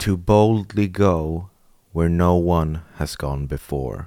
To 0.00 0.16
boldly 0.16 0.88
go 0.88 1.48
where 1.92 2.08
no 2.08 2.32
one 2.32 2.78
has 2.94 3.16
gone 3.16 3.46
before. 3.46 4.04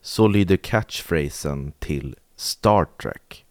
Så 0.00 0.28
lyder 0.28 0.56
catchphrasen 0.56 1.72
till 1.78 2.16
Star 2.36 2.86
Trek. 3.02 3.44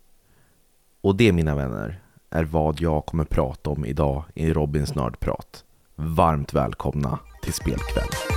Och 1.02 1.16
det 1.16 1.32
mina 1.32 1.56
vänner 1.56 2.00
är 2.30 2.44
vad 2.44 2.82
jag 2.82 3.06
kommer 3.06 3.26
prata 3.26 3.70
om 3.70 3.86
idag 3.86 4.24
i 4.34 4.54
Robins 4.54 4.96
nördprat. 4.96 5.64
Varmt 5.96 6.54
välkomna 6.54 7.20
till 7.44 7.54
Spelkväll. 7.54 8.35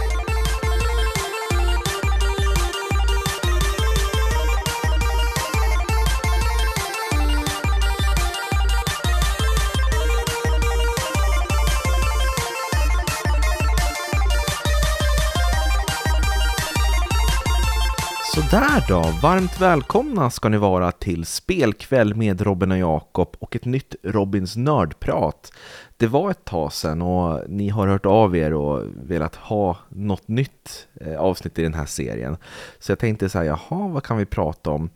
Sådär 18.38 18.84
då, 18.88 19.02
varmt 19.22 19.60
välkomna 19.60 20.30
ska 20.30 20.48
ni 20.48 20.56
vara 20.56 20.92
till 20.92 21.24
Spelkväll 21.26 22.14
med 22.14 22.40
Robin 22.40 22.72
och 22.72 22.78
Jakob 22.78 23.36
och 23.38 23.56
ett 23.56 23.64
nytt 23.64 23.94
Robins 24.02 24.56
nördprat. 24.56 25.52
Det 25.96 26.06
var 26.06 26.30
ett 26.30 26.44
tag 26.44 26.72
sedan 26.72 27.02
och 27.02 27.50
ni 27.50 27.68
har 27.68 27.86
hört 27.86 28.06
av 28.06 28.36
er 28.36 28.54
och 28.54 28.84
velat 29.02 29.36
ha 29.36 29.76
något 29.88 30.28
nytt 30.28 30.88
eh, 31.00 31.20
avsnitt 31.20 31.58
i 31.58 31.62
den 31.62 31.74
här 31.74 31.86
serien. 31.86 32.36
Så 32.78 32.92
jag 32.92 32.98
tänkte 32.98 33.28
säga, 33.28 33.44
jaha, 33.70 33.88
vad 33.88 34.02
kan 34.02 34.18
vi 34.18 34.26
prata 34.26 34.70
om? 34.70 34.90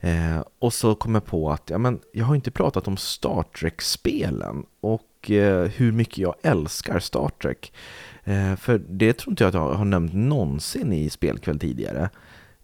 Eh, 0.00 0.40
och 0.58 0.72
så 0.72 0.94
kom 0.94 1.14
jag 1.14 1.26
på 1.26 1.50
att 1.50 1.70
ja, 1.70 1.78
men 1.78 2.00
jag 2.12 2.24
har 2.24 2.34
inte 2.34 2.50
pratat 2.50 2.88
om 2.88 2.96
Star 2.96 3.42
Trek-spelen 3.42 4.64
och 4.80 5.30
eh, 5.30 5.68
hur 5.68 5.92
mycket 5.92 6.18
jag 6.18 6.34
älskar 6.42 6.98
Star 6.98 7.28
Trek. 7.42 7.72
Eh, 8.24 8.56
för 8.56 8.78
det 8.88 9.12
tror 9.12 9.32
inte 9.32 9.44
jag 9.44 9.48
att 9.48 9.54
jag 9.54 9.74
har 9.74 9.84
nämnt 9.84 10.14
någonsin 10.14 10.92
i 10.92 11.10
Spelkväll 11.10 11.58
tidigare. 11.58 12.10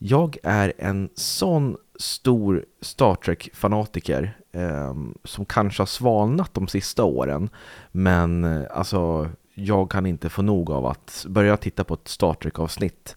Jag 0.04 0.36
är 0.42 0.72
en 0.78 1.08
sån 1.14 1.76
stor 1.98 2.64
Star 2.80 3.14
Trek-fanatiker 3.14 4.36
eh, 4.52 4.94
som 5.24 5.44
kanske 5.44 5.80
har 5.80 5.86
svalnat 5.86 6.54
de 6.54 6.68
sista 6.68 7.04
åren. 7.04 7.48
Men 7.92 8.44
eh, 8.44 8.62
alltså, 8.70 9.30
jag 9.54 9.90
kan 9.90 10.06
inte 10.06 10.28
få 10.28 10.42
nog 10.42 10.70
av 10.70 10.86
att 10.86 11.26
börja 11.28 11.56
titta 11.56 11.84
på 11.84 11.94
ett 11.94 12.08
Star 12.08 12.34
Trek-avsnitt 12.34 13.16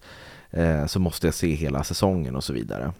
eh, 0.50 0.86
så 0.86 1.00
måste 1.00 1.26
jag 1.26 1.34
se 1.34 1.54
hela 1.54 1.84
säsongen 1.84 2.36
och 2.36 2.44
så 2.44 2.52
vidare. 2.52 2.92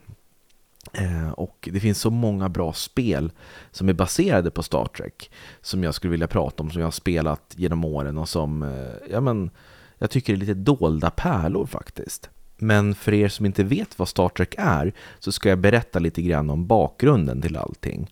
Eh, 0.93 1.31
och 1.31 1.69
det 1.73 1.81
finns 1.81 2.01
så 2.01 2.11
många 2.11 2.49
bra 2.49 2.73
spel 2.73 3.33
som 3.71 3.89
är 3.89 3.93
baserade 3.93 4.51
på 4.51 4.63
Star 4.63 4.87
Trek 4.87 5.31
som 5.61 5.85
jag 5.85 5.95
skulle 5.95 6.11
vilja 6.11 6.29
prata 6.29 6.63
om, 6.63 6.71
som 6.71 6.81
jag 6.81 6.87
har 6.87 6.93
spelat 6.93 7.55
genom 7.57 7.85
åren 7.85 8.19
och 8.19 8.29
som 8.29 8.63
eh, 8.63 9.11
ja, 9.11 9.21
men, 9.21 9.51
jag 9.99 10.11
tycker 10.11 10.33
är 10.33 10.37
lite 10.37 10.55
dolda 10.55 11.11
pärlor 11.11 11.67
faktiskt. 11.67 12.31
Men 12.59 12.95
för 12.95 13.15
er 13.15 13.29
som 13.29 13.47
inte 13.47 13.65
vet 13.65 13.99
vad 13.99 14.09
Star 14.09 14.29
Trek 14.29 14.55
är 14.59 14.93
så 15.19 15.33
ska 15.33 15.49
jag 15.49 15.59
berätta 15.59 15.99
lite 15.99 16.23
grann 16.23 16.51
om 16.51 16.67
bakgrunden 16.67 17.43
till 17.43 17.57
allting. 17.57 18.11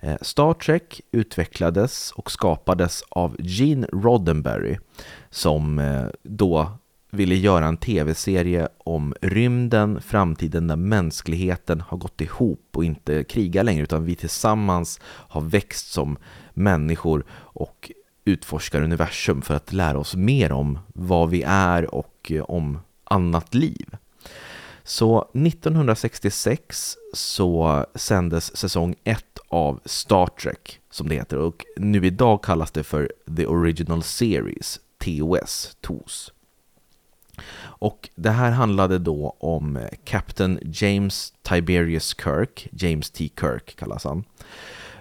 Eh, 0.00 0.16
Star 0.20 0.54
Trek 0.54 1.00
utvecklades 1.10 2.12
och 2.12 2.30
skapades 2.30 3.02
av 3.08 3.36
Gene 3.38 3.86
Roddenberry 3.92 4.78
som 5.30 5.78
eh, 5.78 6.06
då 6.22 6.70
ville 7.10 7.34
göra 7.34 7.66
en 7.66 7.76
tv-serie 7.76 8.68
om 8.78 9.14
rymden, 9.20 10.00
framtiden 10.00 10.68
där 10.68 10.76
mänskligheten 10.76 11.80
har 11.80 11.98
gått 11.98 12.20
ihop 12.20 12.68
och 12.74 12.84
inte 12.84 13.24
krigar 13.24 13.64
längre 13.64 13.82
utan 13.82 14.04
vi 14.04 14.14
tillsammans 14.14 15.00
har 15.04 15.40
växt 15.40 15.92
som 15.92 16.16
människor 16.54 17.24
och 17.32 17.92
utforskar 18.24 18.82
universum 18.82 19.42
för 19.42 19.54
att 19.54 19.72
lära 19.72 19.98
oss 19.98 20.14
mer 20.14 20.52
om 20.52 20.78
vad 20.86 21.30
vi 21.30 21.42
är 21.46 21.94
och 21.94 22.32
eh, 22.34 22.42
om 22.42 22.78
annat 23.12 23.54
liv. 23.54 23.96
Så 24.84 25.30
1966 25.34 26.96
så 27.14 27.86
sändes 27.94 28.56
säsong 28.56 28.94
1 29.04 29.24
av 29.48 29.80
Star 29.84 30.26
Trek, 30.26 30.80
som 30.90 31.08
det 31.08 31.14
heter, 31.14 31.38
och 31.38 31.64
nu 31.76 32.06
idag 32.06 32.42
kallas 32.42 32.70
det 32.70 32.82
för 32.82 33.12
The 33.36 33.46
Original 33.46 34.02
Series, 34.02 34.80
TOS, 34.98 35.76
TOS. 35.80 36.32
Och 37.60 38.08
det 38.14 38.30
här 38.30 38.50
handlade 38.50 38.98
då 38.98 39.36
om 39.40 39.88
Captain 40.04 40.58
James 40.62 41.32
Tiberius 41.42 42.14
Kirk, 42.24 42.68
James 42.72 43.10
T. 43.10 43.30
Kirk 43.40 43.76
kallas 43.76 44.04
han, 44.04 44.24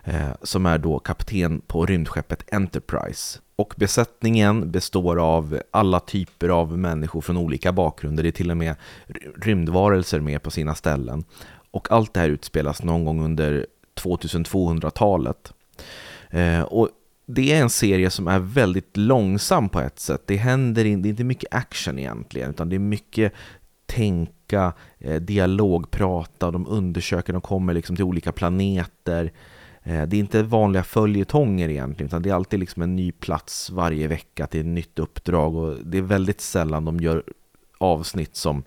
eh, 0.03 0.31
som 0.41 0.65
är 0.65 0.77
då 0.77 0.99
kapten 0.99 1.61
på 1.67 1.85
rymdskeppet 1.85 2.53
Enterprise 2.53 3.39
och 3.61 3.73
besättningen 3.77 4.71
består 4.71 5.19
av 5.19 5.59
alla 5.71 5.99
typer 5.99 6.49
av 6.49 6.77
människor 6.77 7.21
från 7.21 7.37
olika 7.37 7.71
bakgrunder. 7.71 8.23
Det 8.23 8.29
är 8.29 8.31
till 8.31 8.51
och 8.51 8.57
med 8.57 8.75
rymdvarelser 9.41 10.19
med 10.19 10.43
på 10.43 10.51
sina 10.51 10.75
ställen. 10.75 11.23
Och 11.71 11.91
allt 11.91 12.13
det 12.13 12.19
här 12.19 12.29
utspelas 12.29 12.83
någon 12.83 13.05
gång 13.05 13.23
under 13.25 13.65
2200-talet. 13.95 15.53
Eh, 16.29 16.61
och 16.61 16.89
det 17.25 17.53
är 17.53 17.61
en 17.61 17.69
serie 17.69 18.09
som 18.09 18.27
är 18.27 18.39
väldigt 18.39 18.97
långsam 18.97 19.69
på 19.69 19.79
ett 19.79 19.99
sätt. 19.99 20.21
Det 20.25 20.37
händer 20.37 20.85
in, 20.85 21.01
det 21.01 21.07
är 21.07 21.09
inte 21.09 21.23
mycket 21.23 21.53
action 21.53 21.99
egentligen, 21.99 22.49
utan 22.49 22.69
det 22.69 22.75
är 22.75 22.79
mycket 22.79 23.33
tänka, 23.85 24.73
eh, 24.99 25.15
dialog, 25.15 25.91
prata, 25.91 26.51
de 26.51 26.67
undersöker, 26.67 27.33
de 27.33 27.41
kommer 27.41 27.73
liksom 27.73 27.95
till 27.95 28.05
olika 28.05 28.31
planeter. 28.31 29.31
Eh, 29.83 30.07
det 30.07 30.15
är 30.15 30.19
inte 30.19 30.43
vanliga 30.43 30.83
följetonger 30.83 31.69
egentligen, 31.69 32.07
utan 32.07 32.21
det 32.21 32.29
är 32.29 32.33
alltid 32.33 32.59
liksom 32.59 32.81
en 32.81 32.95
ny 32.95 33.11
plats 33.11 33.69
varje 33.69 34.07
vecka 34.07 34.47
till 34.47 34.59
ett 34.59 34.65
nytt 34.65 34.99
uppdrag 34.99 35.55
och 35.55 35.77
det 35.85 35.97
är 35.97 36.01
väldigt 36.01 36.41
sällan 36.41 36.85
de 36.85 36.99
gör 36.99 37.23
avsnitt 37.77 38.35
som 38.35 38.63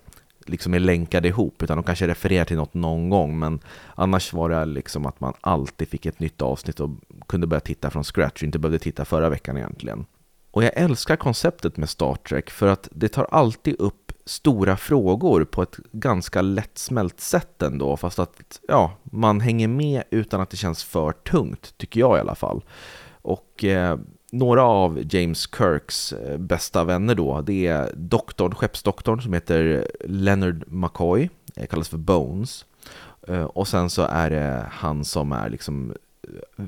liksom 0.47 0.75
är 0.75 0.79
länkade 0.79 1.29
ihop, 1.29 1.63
utan 1.63 1.77
de 1.77 1.83
kanske 1.83 2.07
refererar 2.07 2.45
till 2.45 2.57
något 2.57 2.75
någon 2.75 3.11
gång, 3.11 3.39
men 3.39 3.61
annars 3.95 4.33
var 4.33 4.49
det 4.49 4.65
liksom 4.65 5.07
att 5.07 5.21
man 5.21 5.35
alltid 5.41 5.89
fick 5.89 6.07
ett 6.07 6.21
nytt 6.21 6.43
avsnitt 6.43 6.81
och 6.81 6.91
kunde 7.27 7.47
börja 7.47 7.61
titta 7.61 7.91
från 7.91 8.05
scratch 8.05 8.43
och 8.43 8.43
inte 8.43 8.59
behövde 8.59 8.79
titta 8.79 9.05
förra 9.05 9.29
veckan 9.29 9.57
egentligen. 9.57 10.07
Och 10.55 10.65
jag 10.65 10.73
älskar 10.77 11.17
konceptet 11.17 11.77
med 11.77 11.89
Star 11.89 12.15
Trek 12.15 12.51
för 12.51 12.67
att 12.67 12.89
det 12.93 13.09
tar 13.09 13.27
alltid 13.31 13.77
upp 13.79 14.13
stora 14.25 14.77
frågor 14.77 15.45
på 15.45 15.63
ett 15.63 15.77
ganska 15.93 16.43
lättsmält 16.43 17.21
sätt 17.21 17.63
ändå, 17.63 17.97
fast 17.97 18.19
att 18.19 18.61
ja, 18.69 18.93
man 19.03 19.41
hänger 19.41 19.69
med 19.69 20.03
utan 20.11 20.41
att 20.41 20.51
det 20.51 20.57
känns 20.57 20.85
för 20.85 21.13
tungt, 21.13 21.79
tycker 21.79 22.01
jag 22.01 22.17
i 22.17 22.21
alla 22.21 22.35
fall. 22.35 22.65
Och 23.23 23.65
eh, 23.65 23.99
några 24.33 24.63
av 24.63 25.15
James 25.15 25.49
Kirks 25.57 26.13
eh, 26.13 26.39
bästa 26.39 26.85
vänner 26.85 27.15
då, 27.15 27.41
det 27.41 27.67
är 27.67 27.93
doktorn, 27.97 28.55
skeppsdoktorn 28.55 29.21
som 29.21 29.33
heter 29.33 29.89
Leonard 30.05 30.65
McCoy, 30.67 31.31
eh, 31.57 31.67
kallas 31.67 31.89
för 31.89 31.99
Bones. 31.99 32.65
Eh, 33.29 33.45
och 33.45 33.69
sen 33.69 33.91
så 33.91 34.03
är 34.03 34.31
det 34.31 34.67
han 34.71 35.05
som 35.05 35.33
är 35.33 35.49
liksom 35.49 35.95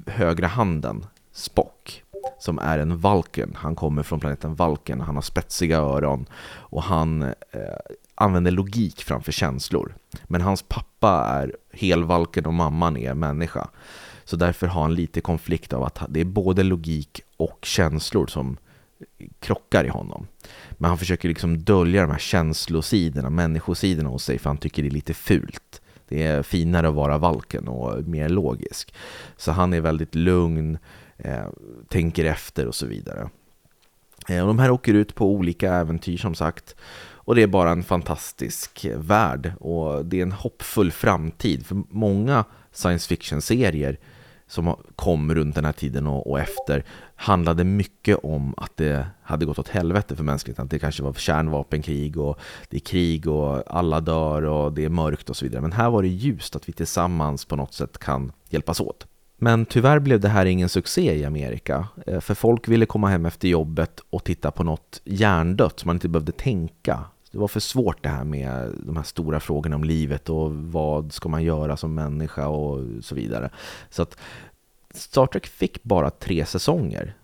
högra 0.07 0.47
handen, 0.47 1.07
Spock 1.33 2.03
som 2.39 2.59
är 2.59 2.79
en 2.79 2.99
Valken. 2.99 3.53
Han 3.57 3.75
kommer 3.75 4.03
från 4.03 4.21
planeten 4.21 4.55
Valken, 4.55 5.01
han 5.01 5.15
har 5.15 5.23
spetsiga 5.23 5.79
öron 5.79 6.27
och 6.47 6.83
han 6.83 7.23
eh, 7.23 7.33
använder 8.15 8.51
logik 8.51 9.03
framför 9.03 9.33
känslor. 9.33 9.95
Men 10.25 10.41
hans 10.41 10.63
pappa 10.63 11.27
är 11.29 11.57
helvalken 11.73 12.47
och 12.47 12.55
mamman 12.55 12.97
är 12.97 13.15
människa. 13.15 13.69
Så 14.25 14.37
därför 14.37 14.67
har 14.67 14.83
han 14.83 14.95
lite 14.95 15.21
konflikt 15.21 15.73
av 15.73 15.85
att 15.85 16.03
det 16.09 16.21
är 16.21 16.25
både 16.25 16.63
logik 16.63 17.21
och 17.37 17.59
känslor 17.63 18.27
som 18.27 18.57
krockar 19.41 19.85
i 19.85 19.89
honom. 19.89 20.27
Men 20.71 20.89
han 20.89 20.99
försöker 20.99 21.29
liksom 21.29 21.65
dölja 21.65 22.03
de 22.03 22.11
här 22.11 22.19
känslosidorna, 22.19 23.31
människosidorna 23.31 24.09
hos 24.09 24.25
sig 24.25 24.39
för 24.39 24.51
han 24.51 24.59
tycker 24.59 24.83
det 24.83 24.89
är 24.89 24.91
lite 24.91 25.15
fult. 25.15 25.81
Det 26.09 26.23
är 26.23 26.43
finare 26.43 26.89
att 26.89 26.95
vara 26.95 27.19
valken 27.19 27.69
och 27.69 28.05
mer 28.05 28.29
logisk. 28.29 28.95
Så 29.37 29.53
han 29.53 29.73
är 29.73 29.81
väldigt 29.81 30.15
lugn, 30.15 30.79
eh, 31.19 31.47
tänker 31.89 32.25
efter 32.25 32.67
och 32.67 32.75
så 32.75 32.87
vidare. 32.87 33.31
Eh, 34.29 34.41
och 34.41 34.47
de 34.47 34.59
här 34.59 34.71
åker 34.71 34.95
ut 34.95 35.15
på 35.15 35.31
olika 35.31 35.75
äventyr 35.75 36.17
som 36.17 36.35
sagt. 36.35 36.77
Och 37.27 37.35
det 37.35 37.43
är 37.43 37.47
bara 37.47 37.71
en 37.71 37.83
fantastisk 37.83 38.85
eh, 38.85 38.99
värld 38.99 39.53
och 39.61 40.07
det 40.07 40.19
är 40.19 40.23
en 40.23 40.33
hoppfull 40.33 40.93
framtid. 40.93 41.67
För 41.67 41.83
många 41.89 42.45
science 42.73 43.09
fiction-serier 43.09 43.99
som 44.47 44.77
kom 44.97 45.35
runt 45.35 45.55
den 45.55 45.65
här 45.65 45.73
tiden 45.73 46.07
och, 46.07 46.31
och, 46.31 46.41
efter 46.41 46.85
handlade 47.17 47.65
mycket 47.65 48.19
om 48.23 48.55
att 48.57 48.77
det 48.77 49.07
hade 49.23 49.47
gått 49.47 49.59
åt 49.59 49.69
helvete 49.69 50.17
för 50.17 50.25
mänskligheten. 50.25 50.65
Att 50.65 50.71
det 50.71 50.79
kanske 50.79 51.03
var 51.03 51.13
kärnvapenkrig 51.13 52.19
och 52.19 52.41
det 52.69 52.77
är 52.77 52.81
krig 52.81 53.29
och 53.29 53.63
alla 53.77 54.01
dör 54.01 54.43
och 54.43 54.73
det 54.73 54.85
är 54.85 54.89
mörkt 54.89 55.31
och 55.31 55.37
så 55.37 55.45
vidare. 55.45 55.63
Men 55.63 55.73
här 55.73 55.91
var 55.91 56.03
det 56.03 56.09
ljust 56.09 56.57
att 56.57 56.69
vi 56.69 56.73
tillsammans 56.73 57.45
på 57.45 57.57
något 57.57 57.75
sätt 57.75 57.99
kan 57.99 58.33
hjälpas 58.49 58.81
åt. 58.81 59.07
Men 59.39 59.67
tyvärr 59.67 59.99
blev 59.99 60.21
det 60.21 60.29
här 60.29 60.47
ingen 60.47 60.69
succé 60.69 61.15
i 61.15 61.25
Amerika, 61.25 61.89
eh, 62.07 62.21
för 62.21 62.35
folk 62.35 62.69
ville 62.69 62.87
komma 62.87 63.09
hem 63.09 63.27
efter 63.27 63.49
jobbet 63.49 64.01
och 64.11 64.25
titta 64.25 64.51
på 64.51 64.65
något 64.65 65.01
hjärndött 65.05 65.81
som 65.81 65.89
man 65.89 65.97
inte 65.97 66.09
behövde 66.09 66.33
tänka. 66.33 67.05
Det 67.37 67.41
var 67.41 67.49
för 67.49 67.61
svårt 67.61 68.03
det 68.03 68.09
här 68.09 68.25
med 68.25 68.75
de 68.87 68.97
här 68.97 69.03
stora 69.05 69.41
frågorna 69.41 69.77
om 69.77 69.85
livet 69.85 70.29
och 70.29 70.55
vad 70.55 71.13
ska 71.13 71.29
man 71.29 71.43
göra 71.43 71.77
som 71.77 71.95
människa 71.95 72.49
och 72.49 72.85
så 73.05 73.15
vidare. 73.15 73.51
Så 73.91 74.03
att 74.03 74.17
Star 74.95 75.27
Trek 75.27 75.47
fick 75.47 75.83
bara 75.83 76.11
tre 76.11 76.47
säsonger. 76.47 77.15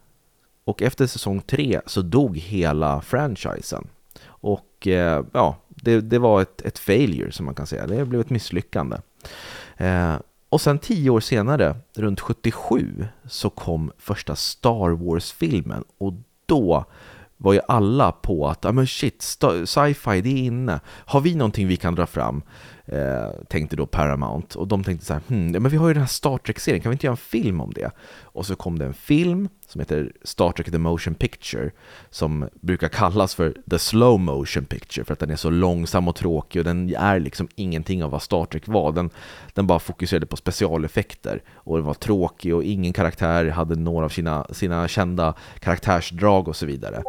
Och 0.64 0.82
efter 0.82 1.06
säsong 1.06 1.40
tre 1.40 1.80
så 1.86 2.02
dog 2.02 2.38
hela 2.38 3.00
franchisen. 3.00 3.88
Och 4.24 4.86
eh, 4.86 5.24
ja, 5.32 5.56
det, 5.68 6.00
det 6.00 6.18
var 6.18 6.42
ett, 6.42 6.62
ett 6.62 6.78
failure 6.78 7.32
som 7.32 7.46
man 7.46 7.54
kan 7.54 7.66
säga. 7.66 7.86
Det 7.86 8.04
blev 8.04 8.20
ett 8.20 8.30
misslyckande. 8.30 8.96
Eh, 9.76 10.14
och 10.48 10.60
sen 10.60 10.78
tio 10.78 11.10
år 11.10 11.20
senare, 11.20 11.76
runt 11.96 12.20
77, 12.20 13.06
så 13.26 13.50
kom 13.50 13.92
första 13.98 14.36
Star 14.36 14.90
Wars-filmen. 14.90 15.84
Och 15.98 16.12
då 16.46 16.84
var 17.42 17.52
ju 17.52 17.60
alla 17.68 18.12
på 18.12 18.48
att, 18.48 18.58
ja 18.64 18.72
men 18.72 18.86
shit, 18.86 19.22
sci-fi 19.64 20.20
det 20.20 20.28
är 20.28 20.44
inne. 20.44 20.80
Har 20.86 21.20
vi 21.20 21.34
någonting 21.34 21.68
vi 21.68 21.76
kan 21.76 21.94
dra 21.94 22.06
fram? 22.06 22.42
Eh, 22.84 23.30
tänkte 23.48 23.76
då 23.76 23.86
Paramount. 23.86 24.58
Och 24.58 24.68
de 24.68 24.84
tänkte 24.84 25.06
så 25.06 25.12
här, 25.12 25.22
hmm, 25.28 25.50
men 25.50 25.68
vi 25.68 25.76
har 25.76 25.88
ju 25.88 25.94
den 25.94 26.02
här 26.02 26.08
Star 26.08 26.38
Trek-serien, 26.38 26.82
kan 26.82 26.90
vi 26.90 26.94
inte 26.94 27.06
göra 27.06 27.12
en 27.12 27.16
film 27.16 27.60
om 27.60 27.72
det? 27.72 27.90
Och 28.22 28.46
så 28.46 28.56
kom 28.56 28.78
det 28.78 28.84
en 28.84 28.94
film 28.94 29.48
som 29.68 29.78
heter 29.78 30.12
Star 30.22 30.52
Trek 30.52 30.70
The 30.70 30.78
Motion 30.78 31.14
Picture, 31.14 31.70
som 32.10 32.48
brukar 32.60 32.88
kallas 32.88 33.34
för 33.34 33.56
The 33.70 33.78
Slow 33.78 34.20
Motion 34.20 34.64
Picture, 34.64 35.04
för 35.04 35.12
att 35.12 35.18
den 35.18 35.30
är 35.30 35.36
så 35.36 35.50
långsam 35.50 36.08
och 36.08 36.16
tråkig 36.16 36.60
och 36.60 36.64
den 36.64 36.94
är 36.96 37.20
liksom 37.20 37.48
ingenting 37.54 38.04
av 38.04 38.10
vad 38.10 38.22
Star 38.22 38.44
Trek 38.44 38.68
var. 38.68 38.92
Den, 38.92 39.10
den 39.54 39.66
bara 39.66 39.78
fokuserade 39.78 40.26
på 40.26 40.36
specialeffekter 40.36 41.42
och 41.54 41.76
det 41.76 41.82
var 41.82 41.94
tråkig 41.94 42.54
och 42.54 42.64
ingen 42.64 42.92
karaktär 42.92 43.48
hade 43.48 43.74
några 43.74 44.04
av 44.04 44.08
sina, 44.08 44.46
sina 44.50 44.88
kända 44.88 45.34
karaktärsdrag 45.60 46.48
och 46.48 46.56
så 46.56 46.66
vidare. 46.66 47.02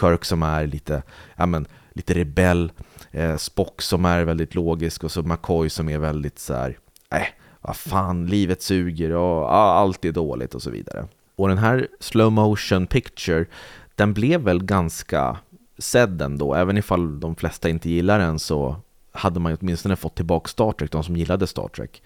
Kirk 0.00 0.24
som 0.24 0.42
är 0.42 0.66
lite, 0.66 1.02
ja 1.36 1.46
men, 1.46 1.66
lite 1.92 2.14
rebell, 2.14 2.72
eh, 3.10 3.36
Spock 3.36 3.82
som 3.82 4.04
är 4.04 4.24
väldigt 4.24 4.54
logisk 4.54 5.04
och 5.04 5.12
så 5.12 5.22
McCoy 5.22 5.68
som 5.70 5.88
är 5.88 5.98
väldigt 5.98 6.38
så 6.38 6.54
här, 6.54 6.78
äh, 7.10 7.26
vad 7.60 7.76
fan, 7.76 8.26
livet 8.26 8.62
suger 8.62 9.10
och 9.10 9.42
ah, 9.42 9.72
allt 9.72 10.04
är 10.04 10.12
dåligt 10.12 10.54
och 10.54 10.62
så 10.62 10.70
vidare. 10.70 11.06
Och 11.36 11.48
den 11.48 11.58
här 11.58 11.88
slow 12.00 12.32
motion 12.32 12.86
picture, 12.86 13.46
den 13.94 14.12
blev 14.12 14.40
väl 14.40 14.64
ganska 14.64 15.38
sedd 15.78 16.22
ändå, 16.22 16.54
även 16.54 16.78
ifall 16.78 17.20
de 17.20 17.36
flesta 17.36 17.68
inte 17.68 17.90
gillar 17.90 18.18
den 18.18 18.38
så 18.38 18.76
hade 19.12 19.40
man 19.40 19.56
åtminstone 19.60 19.96
fått 19.96 20.14
tillbaka 20.14 20.48
Star 20.48 20.72
Trek, 20.72 20.90
de 20.90 21.04
som 21.04 21.16
gillade 21.16 21.46
Star 21.46 21.68
Trek. 21.68 22.02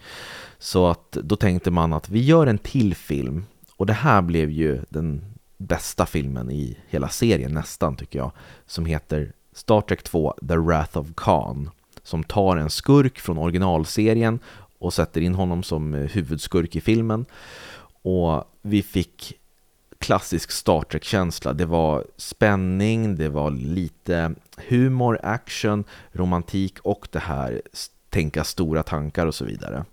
Så 0.59 0.87
att 0.87 1.11
då 1.11 1.35
tänkte 1.35 1.71
man 1.71 1.93
att 1.93 2.09
vi 2.09 2.19
gör 2.19 2.47
en 2.47 2.57
till 2.57 2.95
film 2.95 3.45
och 3.75 3.85
det 3.85 3.93
här 3.93 4.21
blev 4.21 4.49
ju 4.49 4.81
den 4.89 5.36
bästa 5.67 6.05
filmen 6.05 6.51
i 6.51 6.77
hela 6.87 7.09
serien 7.09 7.53
nästan 7.53 7.95
tycker 7.95 8.19
jag, 8.19 8.31
som 8.65 8.85
heter 8.85 9.33
Star 9.53 9.81
Trek 9.81 10.03
2 10.03 10.33
The 10.47 10.57
Wrath 10.57 10.97
of 10.97 11.07
Khan, 11.15 11.69
som 12.03 12.23
tar 12.23 12.57
en 12.57 12.69
skurk 12.69 13.19
från 13.19 13.37
originalserien 13.37 14.39
och 14.79 14.93
sätter 14.93 15.21
in 15.21 15.35
honom 15.35 15.63
som 15.63 15.93
eh, 15.93 16.01
huvudskurk 16.01 16.75
i 16.75 16.81
filmen. 16.81 17.25
Och 18.01 18.43
vi 18.61 18.83
fick 18.83 19.33
klassisk 19.99 20.51
Star 20.51 20.81
Trek-känsla. 20.81 21.53
Det 21.53 21.65
var 21.65 22.05
spänning, 22.17 23.15
det 23.15 23.29
var 23.29 23.51
lite 23.51 24.33
humor, 24.57 25.19
action, 25.23 25.83
romantik 26.11 26.79
och 26.79 27.07
det 27.11 27.19
här 27.19 27.61
tänka 28.09 28.43
stora 28.43 28.83
tankar 28.83 29.25
och 29.25 29.35
så 29.35 29.45
vidare. 29.45 29.85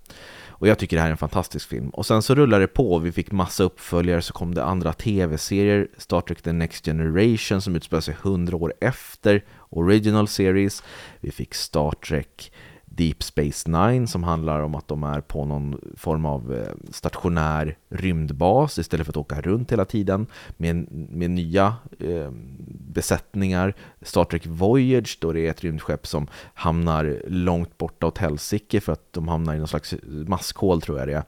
Och 0.56 0.68
jag 0.68 0.78
tycker 0.78 0.96
det 0.96 1.00
här 1.00 1.08
är 1.08 1.12
en 1.12 1.16
fantastisk 1.16 1.68
film. 1.68 1.88
Och 1.88 2.06
sen 2.06 2.22
så 2.22 2.34
rullade 2.34 2.62
det 2.62 2.68
på, 2.68 2.98
vi 2.98 3.12
fick 3.12 3.32
massa 3.32 3.64
uppföljare, 3.64 4.22
så 4.22 4.32
kom 4.32 4.54
det 4.54 4.64
andra 4.64 4.92
tv-serier, 4.92 5.88
Star 5.98 6.20
Trek 6.20 6.42
The 6.42 6.52
Next 6.52 6.84
Generation 6.84 7.60
som 7.60 7.76
utspelar 7.76 8.00
sig 8.00 8.16
hundra 8.22 8.56
år 8.56 8.74
efter 8.80 9.44
Original 9.70 10.28
Series. 10.28 10.82
Vi 11.20 11.30
fick 11.30 11.54
Star 11.54 11.90
Trek 11.90 12.52
Deep 12.96 13.22
Space 13.22 13.70
Nine 13.70 14.06
som 14.06 14.22
handlar 14.22 14.60
om 14.60 14.74
att 14.74 14.88
de 14.88 15.02
är 15.02 15.20
på 15.20 15.44
någon 15.44 15.80
form 15.96 16.26
av 16.26 16.54
eh, 16.54 16.92
stationär 16.92 17.78
rymdbas 17.88 18.78
istället 18.78 19.06
för 19.06 19.12
att 19.12 19.16
åka 19.16 19.40
runt 19.40 19.72
hela 19.72 19.84
tiden 19.84 20.26
med, 20.56 20.86
med 21.10 21.30
nya 21.30 21.74
eh, 21.98 22.30
besättningar. 22.68 23.74
Star 24.02 24.24
Trek 24.24 24.46
Voyage 24.46 25.18
då 25.20 25.32
det 25.32 25.46
är 25.46 25.50
ett 25.50 25.64
rymdskepp 25.64 26.06
som 26.06 26.26
hamnar 26.54 27.22
långt 27.26 27.78
borta 27.78 28.06
åt 28.06 28.18
helsike 28.18 28.80
för 28.80 28.92
att 28.92 29.12
de 29.12 29.28
hamnar 29.28 29.54
i 29.54 29.58
någon 29.58 29.68
slags 29.68 29.94
maskhål 30.26 30.80
tror 30.80 30.98
jag 30.98 31.08
det 31.08 31.14
är. 31.14 31.24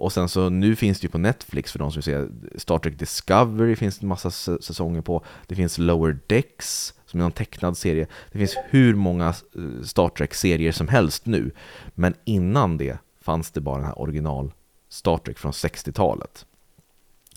Och 0.00 0.12
sen 0.12 0.28
så 0.28 0.48
nu 0.48 0.76
finns 0.76 1.00
det 1.00 1.04
ju 1.04 1.10
på 1.10 1.18
Netflix 1.18 1.72
för 1.72 1.78
de 1.78 1.92
som 1.92 2.02
vill 2.02 2.04
se 2.04 2.26
Star 2.58 2.78
Trek 2.78 2.98
Discovery 2.98 3.76
finns 3.76 3.98
det 3.98 4.04
en 4.04 4.08
massa 4.08 4.30
säsonger 4.30 5.00
på. 5.00 5.24
Det 5.46 5.54
finns 5.54 5.78
Lower 5.78 6.18
Decks 6.26 6.94
som 7.10 7.20
är 7.20 7.24
någon 7.24 7.32
tecknad 7.32 7.76
serie. 7.76 8.06
Det 8.32 8.38
finns 8.38 8.56
hur 8.68 8.94
många 8.94 9.26
eh, 9.28 9.82
Star 9.84 10.08
Trek-serier 10.08 10.72
som 10.72 10.88
helst 10.88 11.26
nu. 11.26 11.50
Men 11.94 12.14
innan 12.24 12.76
det 12.76 12.98
fanns 13.20 13.50
det 13.50 13.60
bara 13.60 13.76
den 13.76 13.86
här 13.86 14.00
original 14.00 14.52
Star 14.88 15.16
Trek 15.16 15.38
från 15.38 15.52
60-talet. 15.52 16.46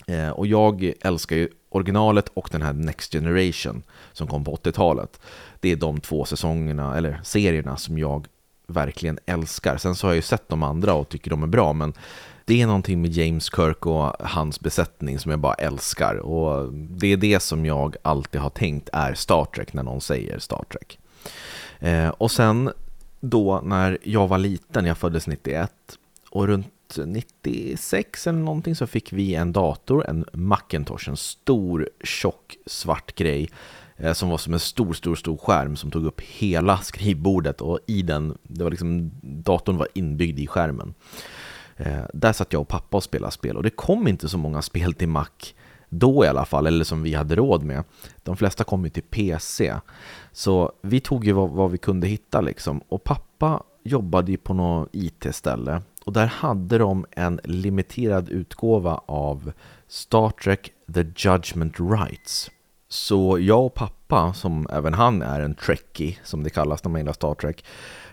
Eh, 0.06 0.28
och 0.28 0.46
jag 0.46 0.92
älskar 1.00 1.36
ju 1.36 1.48
originalet 1.68 2.28
och 2.34 2.48
den 2.52 2.62
här 2.62 2.72
Next 2.72 3.12
Generation 3.12 3.82
som 4.12 4.26
kom 4.26 4.44
på 4.44 4.56
80-talet. 4.56 5.20
Det 5.60 5.72
är 5.72 5.76
de 5.76 6.00
två 6.00 6.24
säsongerna, 6.24 6.96
eller 6.96 7.20
serierna, 7.24 7.76
som 7.76 7.98
jag 7.98 8.26
verkligen 8.66 9.18
älskar. 9.26 9.76
Sen 9.76 9.94
så 9.94 10.06
har 10.06 10.12
jag 10.12 10.16
ju 10.16 10.22
sett 10.22 10.48
de 10.48 10.62
andra 10.62 10.94
och 10.94 11.08
tycker 11.08 11.30
de 11.30 11.42
är 11.42 11.46
bra, 11.46 11.72
men 11.72 11.92
det 12.44 12.62
är 12.62 12.66
någonting 12.66 13.02
med 13.02 13.12
James 13.12 13.50
Kirk 13.56 13.86
och 13.86 14.12
hans 14.20 14.60
besättning 14.60 15.18
som 15.18 15.30
jag 15.30 15.40
bara 15.40 15.54
älskar. 15.54 16.16
Och 16.16 16.72
det 16.72 17.12
är 17.12 17.16
det 17.16 17.40
som 17.40 17.66
jag 17.66 17.96
alltid 18.02 18.40
har 18.40 18.50
tänkt 18.50 18.88
är 18.92 19.14
Star 19.14 19.44
Trek 19.44 19.72
när 19.72 19.82
någon 19.82 20.00
säger 20.00 20.38
Star 20.38 20.64
Trek. 20.70 20.98
Eh, 21.78 22.08
och 22.08 22.30
sen 22.30 22.70
då 23.20 23.60
när 23.64 23.98
jag 24.02 24.28
var 24.28 24.38
liten, 24.38 24.86
jag 24.86 24.98
föddes 24.98 25.26
91, 25.26 25.72
och 26.30 26.46
runt 26.46 26.98
96 27.06 28.26
eller 28.26 28.38
någonting 28.38 28.76
så 28.76 28.86
fick 28.86 29.12
vi 29.12 29.34
en 29.34 29.52
dator, 29.52 30.06
en 30.06 30.24
Macintosh, 30.32 31.08
en 31.08 31.16
stor 31.16 31.88
tjock 32.04 32.56
svart 32.66 33.14
grej 33.14 33.50
eh, 33.96 34.12
som 34.12 34.28
var 34.28 34.38
som 34.38 34.52
en 34.52 34.60
stor, 34.60 34.92
stor, 34.92 35.14
stor 35.14 35.36
skärm 35.36 35.76
som 35.76 35.90
tog 35.90 36.06
upp 36.06 36.20
hela 36.20 36.78
skrivbordet 36.78 37.60
och 37.60 37.78
i 37.86 38.02
den, 38.02 38.38
det 38.42 38.64
var 38.64 38.70
liksom, 38.70 39.10
datorn 39.22 39.76
var 39.76 39.88
inbyggd 39.94 40.38
i 40.38 40.46
skärmen. 40.46 40.94
Eh, 41.76 42.02
där 42.12 42.32
satt 42.32 42.52
jag 42.52 42.62
och 42.62 42.68
pappa 42.68 42.96
och 42.96 43.02
spelade 43.02 43.32
spel 43.32 43.56
och 43.56 43.62
det 43.62 43.70
kom 43.70 44.08
inte 44.08 44.28
så 44.28 44.38
många 44.38 44.62
spel 44.62 44.94
till 44.94 45.08
Mac 45.08 45.28
då 45.88 46.24
i 46.24 46.28
alla 46.28 46.44
fall, 46.44 46.66
eller 46.66 46.84
som 46.84 47.02
vi 47.02 47.14
hade 47.14 47.36
råd 47.36 47.62
med. 47.62 47.84
De 48.22 48.36
flesta 48.36 48.64
kom 48.64 48.84
ju 48.84 48.90
till 48.90 49.02
PC. 49.02 49.74
Så 50.32 50.72
vi 50.82 51.00
tog 51.00 51.24
ju 51.24 51.32
vad, 51.32 51.50
vad 51.50 51.70
vi 51.70 51.78
kunde 51.78 52.06
hitta 52.06 52.40
liksom. 52.40 52.80
Och 52.88 53.04
pappa 53.04 53.62
jobbade 53.84 54.30
ju 54.30 54.36
på 54.36 54.54
något 54.54 54.88
IT-ställe 54.92 55.82
och 56.04 56.12
där 56.12 56.26
hade 56.26 56.78
de 56.78 57.06
en 57.10 57.40
limiterad 57.44 58.28
utgåva 58.28 59.00
av 59.06 59.52
Star 59.88 60.30
Trek 60.30 60.70
The 60.94 61.04
Judgment 61.16 61.80
Rights. 61.80 62.50
Så 62.94 63.38
jag 63.38 63.66
och 63.66 63.74
pappa, 63.74 64.34
som 64.34 64.66
även 64.72 64.94
han 64.94 65.22
är 65.22 65.40
en 65.40 65.54
trekkie, 65.54 66.16
som 66.22 66.42
det 66.42 66.50
kallas 66.50 66.84
när 66.84 66.90
man 66.90 67.00
gillar 67.00 67.12
Star 67.12 67.34
Trek, 67.34 67.64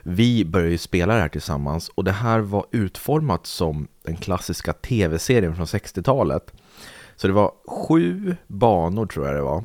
vi 0.04 0.46
började 0.46 0.72
ju 0.72 0.78
spela 0.78 1.14
det 1.14 1.20
här 1.20 1.30
tillsammans 1.30 1.90
och 1.90 2.04
det 2.04 2.12
här 2.12 2.40
var 2.40 2.66
utformat 2.72 3.46
som 3.46 3.88
den 4.04 4.16
klassiska 4.16 4.74
tv-serien 4.74 5.56
från 5.56 5.66
60-talet. 5.66 6.54
Så 7.16 7.28
det 7.28 7.34
var 7.34 7.52
sju 7.68 8.36
banor 8.48 9.06
tror 9.06 9.28
jag 9.28 9.36
det 9.36 9.42
var, 9.42 9.64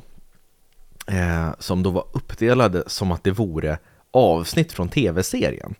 eh, 1.07 1.49
som 1.59 1.83
då 1.83 1.89
var 1.89 2.07
uppdelade 2.13 2.83
som 2.87 3.11
att 3.11 3.23
det 3.23 3.31
vore 3.31 3.77
avsnitt 4.11 4.71
från 4.71 4.89
tv-serien. 4.89 5.75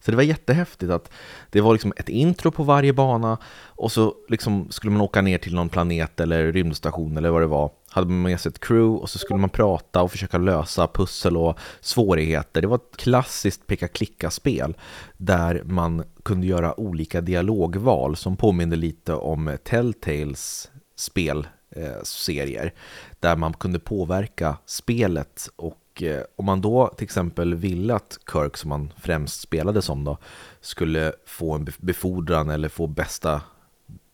Så 0.00 0.10
det 0.10 0.16
var 0.16 0.24
jättehäftigt 0.24 0.92
att 0.92 1.10
det 1.50 1.60
var 1.60 1.72
liksom 1.72 1.92
ett 1.96 2.08
intro 2.08 2.50
på 2.50 2.62
varje 2.62 2.92
bana 2.92 3.38
och 3.64 3.92
så 3.92 4.14
liksom 4.28 4.70
skulle 4.70 4.92
man 4.92 5.00
åka 5.00 5.22
ner 5.22 5.38
till 5.38 5.54
någon 5.54 5.68
planet 5.68 6.20
eller 6.20 6.52
rymdstation 6.52 7.16
eller 7.16 7.30
vad 7.30 7.42
det 7.42 7.46
var. 7.46 7.70
Hade 7.88 8.06
man 8.06 8.22
med 8.22 8.40
sig 8.40 8.50
ett 8.50 8.60
crew 8.60 9.02
och 9.02 9.10
så 9.10 9.18
skulle 9.18 9.40
man 9.40 9.50
prata 9.50 10.02
och 10.02 10.10
försöka 10.10 10.38
lösa 10.38 10.86
pussel 10.86 11.36
och 11.36 11.58
svårigheter. 11.80 12.60
Det 12.60 12.66
var 12.66 12.76
ett 12.76 12.96
klassiskt 12.96 13.66
peka-klicka-spel 13.66 14.76
där 15.16 15.62
man 15.64 16.04
kunde 16.22 16.46
göra 16.46 16.80
olika 16.80 17.20
dialogval 17.20 18.16
som 18.16 18.36
påminner 18.36 18.76
lite 18.76 19.14
om 19.14 19.56
Telltales 19.64 20.70
spelserier. 20.96 22.64
Eh, 22.64 22.72
där 23.20 23.36
man 23.36 23.52
kunde 23.52 23.78
påverka 23.78 24.56
spelet 24.66 25.48
och 25.56 25.79
Eh, 26.02 26.22
om 26.36 26.44
man 26.44 26.60
då 26.60 26.88
till 26.88 27.04
exempel 27.04 27.54
ville 27.54 27.94
att 27.94 28.18
Kirk, 28.32 28.56
som 28.56 28.68
man 28.68 28.92
främst 29.00 29.40
spelade 29.40 29.82
som 29.82 30.04
då, 30.04 30.18
skulle 30.60 31.12
få 31.26 31.54
en 31.54 31.66
befordran 31.78 32.50
eller 32.50 32.68
få 32.68 32.86
bästa 32.86 33.42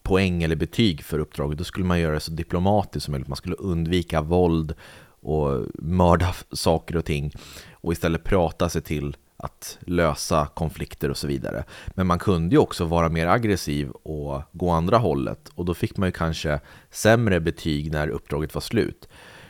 poäng 0.03 0.43
eller 0.43 0.57
betyg 0.57 1.05
för 1.05 1.19
uppdraget, 1.19 1.59
då 1.59 1.65
skulle 1.65 1.87
man 1.87 2.01
göra 2.01 2.15
det 2.15 2.21
så 2.21 2.31
diplomatiskt 2.31 3.05
som 3.05 3.13
möjligt. 3.13 3.29
Man 3.29 3.37
skulle 3.37 3.57
undvika 3.57 4.21
våld 4.21 4.75
och 5.21 5.67
mörda 5.75 6.35
saker 6.53 6.97
och 6.97 7.05
ting 7.05 7.33
och 7.73 7.93
istället 7.93 8.25
prata 8.25 8.69
sig 8.69 8.83
till 8.83 9.17
att 9.37 9.79
lösa 9.81 10.47
konflikter 10.47 11.11
och 11.11 11.17
så 11.17 11.27
vidare. 11.27 11.65
Men 11.89 12.07
man 12.07 12.19
kunde 12.19 12.55
ju 12.55 12.59
också 12.59 12.85
vara 12.85 13.09
mer 13.09 13.27
aggressiv 13.27 13.91
och 13.91 14.43
gå 14.53 14.71
andra 14.71 14.99
hållet 14.99 15.49
och 15.55 15.65
då 15.65 15.75
fick 15.75 15.97
man 15.97 16.09
ju 16.09 16.13
kanske 16.13 16.61
sämre 16.91 17.41
betyg 17.41 17.93
när 17.93 18.09
uppdraget 18.09 18.55
var 18.55 18.61
slut. 18.61 19.09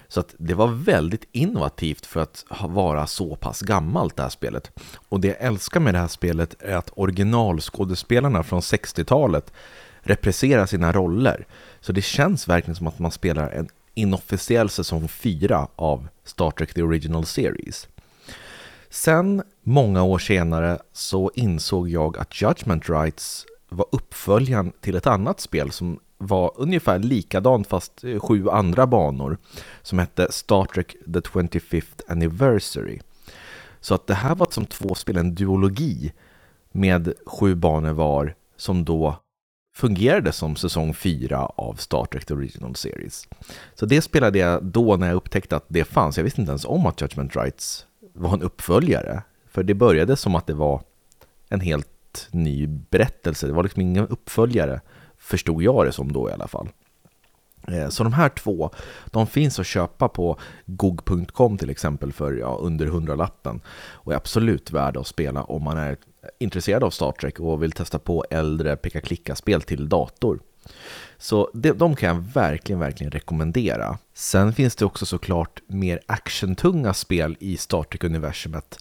Så 0.09 0.21
att 0.21 0.35
det 0.39 0.55
var 0.55 0.67
väldigt 0.67 1.25
innovativt 1.33 2.07
för 2.07 2.21
att 2.21 2.45
vara 2.61 3.07
så 3.07 3.37
pass 3.37 3.61
gammalt 3.61 4.17
det 4.17 4.23
här 4.23 4.31
spelet. 4.31 4.71
Och 5.09 5.21
det 5.21 5.29
jag 5.29 5.41
älskar 5.41 5.81
med 5.81 5.95
det 5.95 5.99
här 5.99 6.09
spelet 6.09 6.55
är 6.59 6.77
att 6.77 6.91
originalskådespelarna 6.95 8.43
från 8.43 8.61
60-talet 8.61 9.53
represserar 10.01 10.67
sina 10.67 10.93
roller. 10.93 11.47
Så 11.81 11.93
det 11.93 12.03
känns 12.03 12.49
verkligen 12.49 12.77
som 12.77 12.87
att 12.87 12.99
man 12.99 13.11
spelar 13.11 13.51
en 13.51 13.69
inofficiell 13.95 14.69
säsong 14.69 15.09
4 15.09 15.69
av 15.77 16.09
Star 16.25 16.51
Trek 16.51 16.75
The 16.75 16.83
Original 16.83 17.27
Series. 17.27 17.89
Sen, 18.91 19.43
många 19.63 20.03
år 20.03 20.19
senare, 20.19 20.79
så 20.93 21.31
insåg 21.35 21.89
jag 21.89 22.19
att 22.19 22.43
Judgment 22.43 22.89
Rights 22.89 23.47
var 23.69 23.87
uppföljaren 23.93 24.73
till 24.81 24.97
ett 24.97 25.07
annat 25.07 25.41
spel 25.41 25.71
som 25.71 26.01
var 26.19 26.53
ungefär 26.57 26.99
likadant 26.99 27.67
fast 27.67 28.05
eh, 28.05 28.21
sju 28.21 28.49
andra 28.49 28.87
banor 28.87 29.39
som 29.83 29.99
hette 29.99 30.33
Star 30.33 30.65
Trek 30.65 30.97
The 31.05 31.21
25th 31.21 32.01
Anniversary. 32.09 33.01
Så 33.81 33.95
att 33.95 34.07
det 34.07 34.15
här 34.15 34.35
var 34.35 34.49
som 34.51 34.67
två 34.67 34.95
spel, 34.95 35.17
en 35.17 35.35
duologi 35.35 36.13
med 36.73 37.13
sju 37.27 37.55
banor 37.55 37.93
var 37.93 38.35
som 38.57 38.85
då 38.85 39.17
fungerade 39.77 40.33
som 40.33 40.57
säsong 40.57 40.95
4 40.95 41.47
av 41.47 41.75
Star 41.75 42.05
Trek 42.05 42.25
The 42.25 42.35
Original 42.35 42.77
Series. 42.77 43.29
Så 43.75 43.87
det 43.87 44.03
spelade 44.03 44.39
jag 44.39 44.65
då 44.65 44.97
när 44.97 45.07
jag 45.07 45.17
upptäckte 45.17 45.57
att 45.57 45.65
det 45.69 45.85
fanns. 45.85 46.17
Jag 46.17 46.25
visste 46.25 46.41
inte 46.41 46.51
ens 46.51 46.65
om 46.65 46.87
att 46.87 47.01
Judgment 47.01 47.37
Rights 47.37 47.87
var 48.13 48.35
en 48.35 48.43
uppföljare. 48.43 49.23
För 49.51 49.63
det 49.63 49.75
började 49.75 50.17
som 50.17 50.35
att 50.35 50.47
det 50.47 50.55
var 50.55 50.83
en 51.49 51.61
helt 51.61 52.29
ny 52.31 52.67
berättelse. 52.67 53.47
Det 53.47 53.53
var 53.53 53.63
liksom 53.63 53.83
ingen 53.83 54.07
uppföljare, 54.07 54.81
förstod 55.19 55.63
jag 55.63 55.87
det 55.87 55.93
som 55.93 56.13
då 56.13 56.31
i 56.31 56.33
alla 56.33 56.49
fall. 56.49 56.69
Eh, 57.69 57.89
så 57.89 58.05
de 58.05 58.13
här 58.13 58.29
två, 58.29 58.71
de 59.07 59.27
finns 59.27 59.59
att 59.59 59.67
köpa 59.67 60.09
på 60.09 60.39
gog.com 60.67 61.59
till 61.59 61.71
exempel 61.71 62.13
för 62.13 62.33
ja, 62.33 62.59
under 62.61 62.87
hundralappen 62.87 63.61
och 63.91 64.13
är 64.13 64.17
absolut 64.17 64.71
värda 64.71 65.01
att 65.01 65.07
spela 65.07 65.43
om 65.43 65.63
man 65.63 65.79
är 65.79 65.97
intresserad 66.39 66.85
av 66.85 66.91
Star 66.91 67.13
Trek 67.13 67.41
och 67.41 67.63
vill 67.63 67.73
testa 67.73 67.99
på 67.99 68.25
äldre 68.31 68.77
peka-klicka-spel 68.77 69.63
till 69.63 69.89
dator. 69.89 70.41
Så 71.19 71.51
det, 71.55 71.73
de 71.73 71.97
kan 71.97 72.09
jag 72.09 72.25
verkligen, 72.35 72.81
verkligen 72.81 73.11
rekommendera. 73.11 73.99
Sen 74.15 74.53
finns 74.53 74.77
det 74.77 74.85
också 74.85 75.07
såklart 75.07 75.61
mer 75.67 76.01
actiontunga 76.07 76.95
spel 76.95 77.37
i 77.41 77.57
Star 77.57 77.83
Trek-universumet 77.83 78.79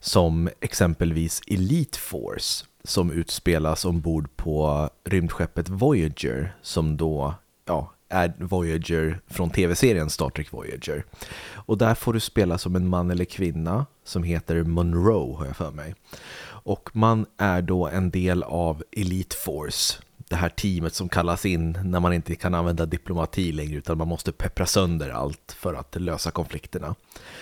som 0.00 0.48
exempelvis 0.60 1.40
Elite 1.46 1.98
Force 1.98 2.64
som 2.88 3.10
utspelas 3.10 3.84
ombord 3.84 4.36
på 4.36 4.88
rymdskeppet 5.04 5.68
Voyager 5.68 6.56
som 6.62 6.96
då 6.96 7.34
ja, 7.64 7.92
är 8.08 8.34
Voyager 8.38 9.20
från 9.26 9.50
tv-serien 9.50 10.10
Star 10.10 10.30
Trek 10.30 10.52
Voyager. 10.52 11.04
Och 11.54 11.78
där 11.78 11.94
får 11.94 12.12
du 12.12 12.20
spela 12.20 12.58
som 12.58 12.76
en 12.76 12.88
man 12.88 13.10
eller 13.10 13.24
kvinna 13.24 13.86
som 14.04 14.22
heter 14.22 14.62
Monroe 14.62 15.36
har 15.36 15.46
jag 15.46 15.56
för 15.56 15.70
mig. 15.70 15.94
Och 16.46 16.90
man 16.92 17.26
är 17.36 17.62
då 17.62 17.88
en 17.88 18.10
del 18.10 18.42
av 18.42 18.82
Elite 18.92 19.36
Force, 19.36 19.98
det 20.28 20.36
här 20.36 20.48
teamet 20.48 20.94
som 20.94 21.08
kallas 21.08 21.46
in 21.46 21.78
när 21.84 22.00
man 22.00 22.12
inte 22.12 22.34
kan 22.34 22.54
använda 22.54 22.86
diplomati 22.86 23.52
längre 23.52 23.76
utan 23.76 23.98
man 23.98 24.08
måste 24.08 24.32
peppra 24.32 24.66
sönder 24.66 25.10
allt 25.10 25.56
för 25.58 25.74
att 25.74 26.00
lösa 26.00 26.30
konflikterna. 26.30 26.94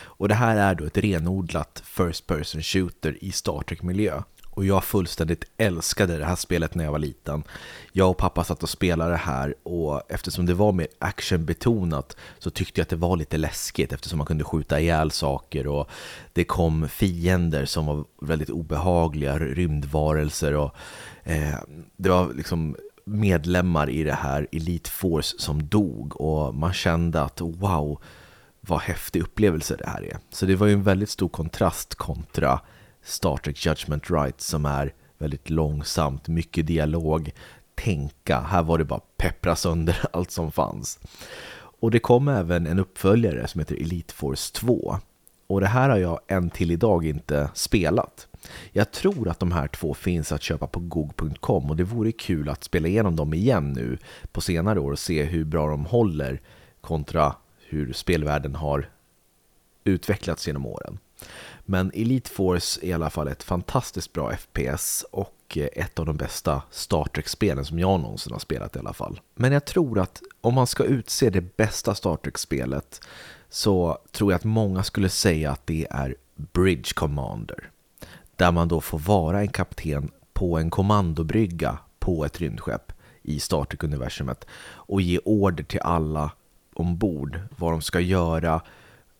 Och 0.02 0.28
det 0.28 0.34
här 0.34 0.56
är 0.56 0.74
då 0.74 0.84
ett 0.84 0.98
renodlat 0.98 1.82
First 1.84 2.26
Person 2.26 2.62
Shooter 2.62 3.24
i 3.24 3.32
Star 3.32 3.62
Trek-miljö. 3.62 4.22
Och 4.56 4.64
jag 4.64 4.84
fullständigt 4.84 5.44
älskade 5.56 6.18
det 6.18 6.24
här 6.24 6.36
spelet 6.36 6.74
när 6.74 6.84
jag 6.84 6.92
var 6.92 6.98
liten. 6.98 7.44
Jag 7.92 8.10
och 8.10 8.16
pappa 8.16 8.44
satt 8.44 8.62
och 8.62 8.68
spelade 8.68 9.10
det 9.10 9.16
här 9.16 9.54
och 9.62 10.02
eftersom 10.08 10.46
det 10.46 10.54
var 10.54 10.72
mer 10.72 10.86
actionbetonat 10.98 12.16
så 12.38 12.50
tyckte 12.50 12.80
jag 12.80 12.82
att 12.82 12.88
det 12.88 12.96
var 12.96 13.16
lite 13.16 13.36
läskigt 13.36 13.92
eftersom 13.92 14.18
man 14.18 14.26
kunde 14.26 14.44
skjuta 14.44 14.80
ihjäl 14.80 15.10
saker 15.10 15.66
och 15.66 15.90
det 16.32 16.44
kom 16.44 16.88
fiender 16.88 17.64
som 17.64 17.86
var 17.86 18.04
väldigt 18.20 18.50
obehagliga, 18.50 19.38
rymdvarelser 19.38 20.54
och 20.54 20.74
eh, 21.24 21.54
det 21.96 22.08
var 22.08 22.32
liksom 22.34 22.76
medlemmar 23.04 23.90
i 23.90 24.02
det 24.02 24.14
här 24.14 24.46
Elite 24.52 24.90
Force 24.90 25.36
som 25.38 25.68
dog 25.68 26.20
och 26.20 26.54
man 26.54 26.72
kände 26.72 27.22
att 27.22 27.40
wow, 27.40 28.02
vad 28.60 28.80
häftig 28.80 29.22
upplevelse 29.22 29.76
det 29.76 29.88
här 29.88 30.02
är. 30.02 30.18
Så 30.30 30.46
det 30.46 30.56
var 30.56 30.66
ju 30.66 30.72
en 30.72 30.82
väldigt 30.82 31.10
stor 31.10 31.28
kontrast 31.28 31.94
kontra 31.94 32.60
Star 33.06 33.36
Trek 33.36 33.66
Judgment 33.66 34.10
Right 34.10 34.40
som 34.40 34.66
är 34.66 34.92
väldigt 35.18 35.50
långsamt, 35.50 36.28
mycket 36.28 36.66
dialog, 36.66 37.32
tänka. 37.74 38.40
Här 38.40 38.62
var 38.62 38.78
det 38.78 38.84
bara 38.84 39.00
peppra 39.16 39.56
sönder 39.56 39.98
allt 40.12 40.30
som 40.30 40.52
fanns. 40.52 40.98
Och 41.80 41.90
det 41.90 41.98
kom 41.98 42.28
även 42.28 42.66
en 42.66 42.78
uppföljare 42.78 43.48
som 43.48 43.58
heter 43.58 43.76
Elite 43.76 44.14
Force 44.14 44.54
2. 44.54 44.98
Och 45.46 45.60
det 45.60 45.66
här 45.66 45.88
har 45.88 45.96
jag 45.96 46.20
än 46.28 46.50
till 46.50 46.70
idag 46.70 47.06
inte 47.06 47.50
spelat. 47.54 48.28
Jag 48.72 48.92
tror 48.92 49.28
att 49.28 49.40
de 49.40 49.52
här 49.52 49.68
två 49.68 49.94
finns 49.94 50.32
att 50.32 50.42
köpa 50.42 50.66
på 50.66 50.80
gog.com 50.80 51.70
och 51.70 51.76
det 51.76 51.84
vore 51.84 52.12
kul 52.12 52.48
att 52.48 52.64
spela 52.64 52.88
igenom 52.88 53.16
dem 53.16 53.34
igen 53.34 53.72
nu 53.72 53.98
på 54.32 54.40
senare 54.40 54.80
år 54.80 54.92
och 54.92 54.98
se 54.98 55.24
hur 55.24 55.44
bra 55.44 55.68
de 55.70 55.84
håller 55.84 56.40
kontra 56.80 57.34
hur 57.68 57.92
spelvärlden 57.92 58.54
har 58.54 58.90
utvecklats 59.84 60.46
genom 60.46 60.66
åren. 60.66 60.98
Men 61.68 61.90
Elite 61.94 62.30
Force 62.30 62.80
är 62.82 62.88
i 62.88 62.92
alla 62.92 63.10
fall 63.10 63.28
ett 63.28 63.42
fantastiskt 63.42 64.12
bra 64.12 64.36
FPS 64.36 65.04
och 65.10 65.56
eh, 65.56 65.68
ett 65.72 65.98
av 65.98 66.06
de 66.06 66.16
bästa 66.16 66.62
Star 66.70 67.04
Trek-spelen 67.04 67.64
som 67.64 67.78
jag 67.78 68.00
någonsin 68.00 68.32
har 68.32 68.40
spelat 68.40 68.76
i 68.76 68.78
alla 68.78 68.92
fall. 68.92 69.20
Men 69.34 69.52
jag 69.52 69.64
tror 69.64 69.98
att 69.98 70.22
om 70.40 70.54
man 70.54 70.66
ska 70.66 70.84
utse 70.84 71.30
det 71.30 71.56
bästa 71.56 71.94
Star 71.94 72.16
Trek-spelet 72.16 73.00
så 73.48 73.98
tror 74.12 74.32
jag 74.32 74.36
att 74.36 74.44
många 74.44 74.82
skulle 74.82 75.08
säga 75.08 75.50
att 75.50 75.66
det 75.66 75.86
är 75.90 76.14
Bridge 76.34 76.92
Commander. 76.94 77.70
Där 78.36 78.52
man 78.52 78.68
då 78.68 78.80
får 78.80 78.98
vara 78.98 79.40
en 79.40 79.48
kapten 79.48 80.10
på 80.32 80.58
en 80.58 80.70
kommandobrygga 80.70 81.78
på 81.98 82.24
ett 82.24 82.40
rymdskepp 82.40 82.92
i 83.22 83.40
Star 83.40 83.64
Trek-universumet 83.64 84.46
och 84.64 85.00
ge 85.00 85.18
order 85.24 85.64
till 85.64 85.80
alla 85.80 86.30
ombord 86.74 87.40
vad 87.56 87.72
de 87.72 87.82
ska 87.82 88.00
göra, 88.00 88.60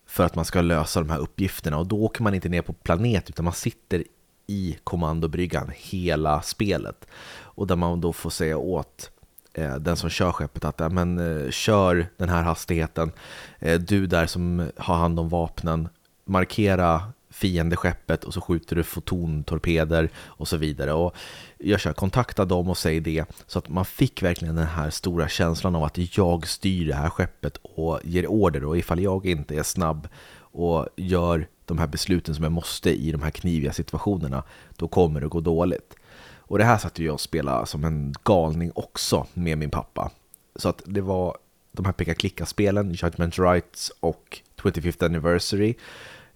för 0.07 0.23
att 0.23 0.35
man 0.35 0.45
ska 0.45 0.61
lösa 0.61 0.99
de 0.99 1.09
här 1.09 1.19
uppgifterna. 1.19 1.77
Och 1.77 1.87
då 1.87 2.03
åker 2.03 2.23
man 2.23 2.33
inte 2.33 2.49
ner 2.49 2.61
på 2.61 2.73
planet 2.73 3.29
utan 3.29 3.45
man 3.45 3.53
sitter 3.53 4.03
i 4.47 4.77
kommandobryggan 4.83 5.71
hela 5.75 6.41
spelet. 6.41 7.07
Och 7.41 7.67
där 7.67 7.75
man 7.75 8.01
då 8.01 8.13
får 8.13 8.29
säga 8.29 8.57
åt 8.57 9.11
eh, 9.53 9.75
den 9.75 9.95
som 9.95 10.09
kör 10.09 10.31
skeppet 10.31 10.65
att 10.65 10.79
ja, 10.79 10.89
men, 10.89 11.19
eh, 11.19 11.51
kör 11.51 12.07
den 12.17 12.29
här 12.29 12.43
hastigheten. 12.43 13.11
Eh, 13.59 13.79
du 13.79 14.07
där 14.07 14.25
som 14.25 14.71
har 14.77 14.95
hand 14.95 15.19
om 15.19 15.29
vapnen 15.29 15.89
markera 16.25 17.01
fiendeskeppet 17.37 18.23
och 18.23 18.33
så 18.33 18.41
skjuter 18.41 18.75
du 18.75 18.83
fotontorpeder 18.83 20.09
och 20.17 20.47
så 20.47 20.57
vidare. 20.57 20.93
Och 20.93 21.15
jag 21.57 21.79
kör, 21.79 21.93
kontakta 21.93 22.45
dem 22.45 22.69
och 22.69 22.77
säg 22.77 22.99
det. 22.99 23.25
Så 23.47 23.59
att 23.59 23.69
man 23.69 23.85
fick 23.85 24.23
verkligen 24.23 24.55
den 24.55 24.67
här 24.67 24.89
stora 24.89 25.27
känslan 25.27 25.75
av 25.75 25.83
att 25.83 26.17
jag 26.17 26.47
styr 26.47 26.87
det 26.87 26.95
här 26.95 27.09
skeppet 27.09 27.57
och 27.61 27.99
ger 28.03 28.27
order. 28.27 28.65
Och 28.65 28.77
ifall 28.77 28.99
jag 28.99 29.25
inte 29.25 29.55
är 29.55 29.63
snabb 29.63 30.07
och 30.39 30.87
gör 30.95 31.47
de 31.65 31.77
här 31.77 31.87
besluten 31.87 32.35
som 32.35 32.43
jag 32.43 32.51
måste 32.51 32.89
i 32.89 33.11
de 33.11 33.21
här 33.21 33.31
kniviga 33.31 33.73
situationerna, 33.73 34.43
då 34.75 34.87
kommer 34.87 35.21
det 35.21 35.27
gå 35.27 35.39
dåligt. 35.39 35.95
Och 36.37 36.57
det 36.57 36.63
här 36.63 36.77
satt 36.77 36.99
jag 36.99 37.13
och 37.13 37.21
spelade 37.21 37.65
som 37.65 37.83
en 37.83 38.13
galning 38.23 38.71
också 38.75 39.27
med 39.33 39.57
min 39.57 39.69
pappa. 39.69 40.11
Så 40.55 40.69
att 40.69 40.81
det 40.85 41.01
var 41.01 41.37
de 41.71 41.85
här 41.85 41.93
peka-klicka-spelen, 41.93 42.91
Judgment 42.91 43.39
Rights 43.39 43.91
och 43.99 44.41
25th 44.61 45.05
Anniversary 45.05 45.75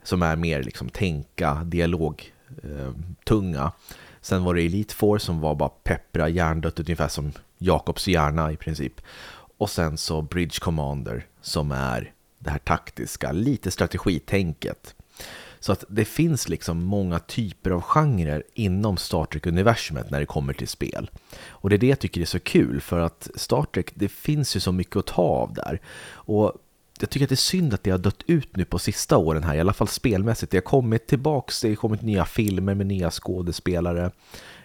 som 0.04 0.22
är 0.22 0.36
mer 0.36 0.64
liksom 0.64 0.90
tänka, 0.90 1.54
dialog, 1.64 2.34
eh, 2.64 2.92
tunga. 3.26 3.72
Sen 4.22 4.44
var 4.44 4.54
det 4.54 4.62
Elite 4.62 4.96
Four 4.96 5.18
som 5.18 5.40
var 5.40 5.56
bara 5.56 5.70
peppra 5.70 6.30
hjärndött, 6.30 6.80
ungefär 6.80 7.08
som 7.08 7.32
Jakobs 7.58 8.08
hjärna 8.08 8.52
i 8.52 8.56
princip. 8.56 9.02
Och 9.58 9.70
sen 9.70 9.98
så 9.98 10.22
Bridge 10.22 10.60
Commander 10.60 11.26
som 11.42 11.72
är 11.72 12.14
det 12.40 12.50
här 12.50 12.60
taktiska, 12.60 13.32
lite 13.32 13.72
strategitänket. 13.72 14.96
Så 15.60 15.72
att 15.72 15.84
det 15.90 16.06
finns 16.06 16.50
liksom 16.50 16.84
många 16.84 17.20
typer 17.20 17.72
av 17.72 17.82
genrer 17.82 18.44
inom 18.54 18.98
Star 18.98 19.26
Trek-universumet 19.26 20.10
när 20.10 20.20
det 20.20 20.26
kommer 20.26 20.54
till 20.54 20.68
spel. 20.68 21.10
Och 21.50 21.70
det 21.70 21.76
är 21.76 21.78
det 21.78 21.88
jag 21.88 22.00
tycker 22.00 22.22
är 22.22 22.26
så 22.26 22.40
kul, 22.40 22.82
för 22.82 23.00
att 23.00 23.30
Star 23.36 23.64
Trek, 23.64 23.92
det 23.96 24.10
finns 24.10 24.56
ju 24.56 24.60
så 24.60 24.72
mycket 24.72 24.96
att 24.96 25.06
ta 25.06 25.22
av 25.22 25.54
där. 25.54 25.82
Och 26.06 26.54
jag 27.02 27.10
tycker 27.10 27.26
att 27.26 27.30
det 27.30 27.34
är 27.34 27.38
synd 27.38 27.74
att 27.74 27.84
det 27.84 27.92
har 27.92 27.98
dött 27.98 28.24
ut 28.28 28.56
nu 28.56 28.66
på 28.66 28.80
sista 28.80 29.18
åren 29.18 29.44
här, 29.44 29.56
i 29.56 29.60
alla 29.60 29.74
fall 29.74 29.88
spelmässigt. 29.88 30.52
Det 30.52 30.58
har 30.58 30.62
kommit 30.62 31.08
tillbaks, 31.08 31.62
det 31.62 31.70
har 31.70 31.76
kommit 31.76 32.02
nya 32.02 32.26
filmer 32.26 32.76
med 32.76 32.88
nya 32.88 33.12
skådespelare, 33.12 34.12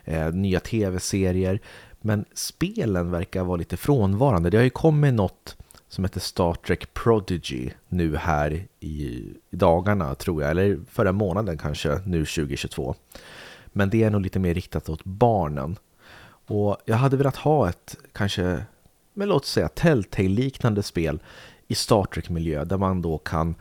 eh, 0.04 0.32
nya 0.32 0.60
tv-serier. 0.60 1.60
Men 2.00 2.24
spelen 2.34 3.10
verkar 3.10 3.44
vara 3.44 3.56
lite 3.56 3.76
frånvarande. 3.76 4.50
Det 4.50 4.56
har 4.56 4.64
ju 4.64 4.70
kommit 4.70 5.14
något 5.14 5.56
som 5.88 6.04
heter 6.04 6.20
Star 6.20 6.54
Trek 6.54 6.94
Prodigy 6.94 7.70
nu 7.88 8.16
här 8.16 8.66
i, 8.80 8.86
i 9.50 9.56
dagarna 9.56 10.14
tror 10.14 10.42
jag, 10.42 10.50
eller 10.50 10.78
förra 10.90 11.12
månaden 11.12 11.58
kanske, 11.58 12.00
nu 12.04 12.24
2022. 12.24 12.94
Men 13.66 13.90
det 13.90 14.02
är 14.02 14.10
nog 14.10 14.20
lite 14.20 14.38
mer 14.38 14.54
riktat 14.54 14.88
åt 14.88 15.04
barnen. 15.04 15.76
Och 16.46 16.76
jag 16.84 16.96
hade 16.96 17.16
velat 17.16 17.36
ha 17.36 17.68
ett, 17.68 17.96
kanske, 18.12 18.64
men 19.14 19.28
låt 19.28 19.46
säga 19.46 19.68
Telltale-liknande 19.68 20.82
spel 20.82 21.20
i 21.68 21.74
Star 21.74 22.04
Trek-miljö 22.04 22.64
där 22.64 22.76
man 22.76 23.02
då 23.02 23.18
kan 23.18 23.54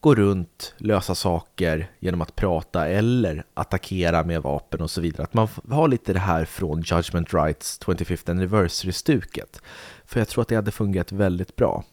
gå 0.00 0.14
runt, 0.14 0.74
lösa 0.76 1.14
saker 1.14 1.90
genom 1.98 2.20
att 2.20 2.36
prata 2.36 2.88
eller 2.88 3.44
attackera 3.54 4.24
med 4.24 4.42
vapen 4.42 4.80
och 4.80 4.90
så 4.90 5.00
vidare. 5.00 5.22
Att 5.22 5.34
man 5.34 5.48
har 5.70 5.88
lite 5.88 6.12
det 6.12 6.18
här 6.18 6.44
från 6.44 6.82
Judgment 6.82 7.34
Rights 7.34 7.80
25th 7.80 8.30
Anniversary-stuket. 8.30 9.62
För 10.04 10.20
jag 10.20 10.28
tror 10.28 10.42
att 10.42 10.48
det 10.48 10.54
hade 10.54 10.70
fungerat 10.70 11.12
väldigt 11.12 11.56
bra. 11.56 11.84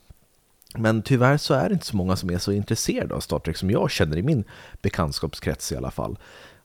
Men 0.75 1.01
tyvärr 1.01 1.37
så 1.37 1.53
är 1.53 1.69
det 1.69 1.73
inte 1.73 1.85
så 1.85 1.97
många 1.97 2.15
som 2.15 2.29
är 2.29 2.37
så 2.37 2.51
intresserade 2.51 3.15
av 3.15 3.19
Star 3.19 3.39
Trek 3.39 3.57
som 3.57 3.71
jag 3.71 3.91
känner 3.91 4.17
i 4.17 4.23
min 4.23 4.43
bekantskapskrets 4.81 5.71
i 5.71 5.75
alla 5.75 5.91
fall. 5.91 6.17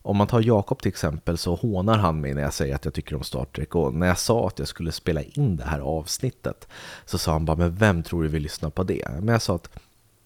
Om 0.05 0.17
man 0.17 0.27
tar 0.27 0.41
Jakob 0.41 0.81
till 0.81 0.89
exempel 0.89 1.37
så 1.37 1.55
hånar 1.55 1.97
han 1.97 2.21
mig 2.21 2.33
när 2.33 2.41
jag 2.41 2.53
säger 2.53 2.75
att 2.75 2.85
jag 2.85 2.93
tycker 2.93 3.15
om 3.15 3.23
Star 3.23 3.45
Trek 3.45 3.75
och 3.75 3.93
när 3.93 4.07
jag 4.07 4.19
sa 4.19 4.47
att 4.47 4.59
jag 4.59 4.67
skulle 4.67 4.91
spela 4.91 5.21
in 5.21 5.55
det 5.55 5.63
här 5.63 5.79
avsnittet 5.79 6.67
så 7.05 7.17
sa 7.17 7.31
han 7.31 7.45
bara 7.45 7.57
men 7.57 7.75
vem 7.75 8.03
tror 8.03 8.23
du 8.23 8.29
vill 8.29 8.43
lyssna 8.43 8.69
på 8.69 8.83
det? 8.83 9.07
Men 9.09 9.27
jag 9.27 9.41
sa 9.41 9.55
att 9.55 9.69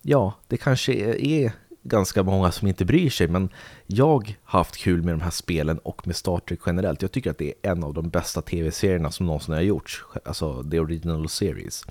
ja, 0.01 0.33
det 0.47 0.57
kanske 0.57 0.93
är 1.25 1.51
ganska 1.83 2.23
många 2.23 2.51
som 2.51 2.67
inte 2.67 2.85
bryr 2.85 3.09
sig 3.09 3.27
men 3.27 3.49
jag 3.85 4.37
har 4.43 4.59
haft 4.59 4.77
kul 4.77 5.03
med 5.03 5.13
de 5.13 5.21
här 5.21 5.31
spelen 5.31 5.77
och 5.77 6.07
med 6.07 6.15
Star 6.15 6.39
Trek 6.39 6.59
generellt. 6.65 7.01
Jag 7.01 7.11
tycker 7.11 7.31
att 7.31 7.37
det 7.37 7.53
är 7.61 7.71
en 7.71 7.83
av 7.83 7.93
de 7.93 8.09
bästa 8.09 8.41
tv-serierna 8.41 9.11
som 9.11 9.25
någonsin 9.25 9.53
har 9.53 9.61
gjorts, 9.61 10.03
alltså 10.25 10.63
the 10.63 10.79
original 10.79 11.29
series. 11.29 11.85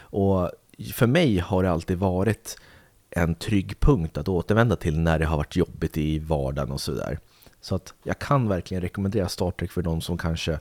Och 0.00 0.50
för 0.94 1.06
mig 1.06 1.38
har 1.38 1.62
det 1.62 1.70
alltid 1.70 1.98
varit 1.98 2.56
en 3.10 3.34
trygg 3.34 3.80
punkt 3.80 4.18
att 4.18 4.28
återvända 4.28 4.76
till 4.76 5.00
när 5.00 5.18
det 5.18 5.26
har 5.26 5.36
varit 5.36 5.56
jobbigt 5.56 5.96
i 5.96 6.18
vardagen 6.18 6.72
och 6.72 6.80
sådär. 6.80 7.18
Så 7.60 7.74
att 7.74 7.94
jag 8.02 8.18
kan 8.18 8.48
verkligen 8.48 8.80
rekommendera 8.80 9.28
Star 9.28 9.50
Trek 9.50 9.72
för 9.72 9.82
de 9.82 10.00
som 10.00 10.18
kanske 10.18 10.58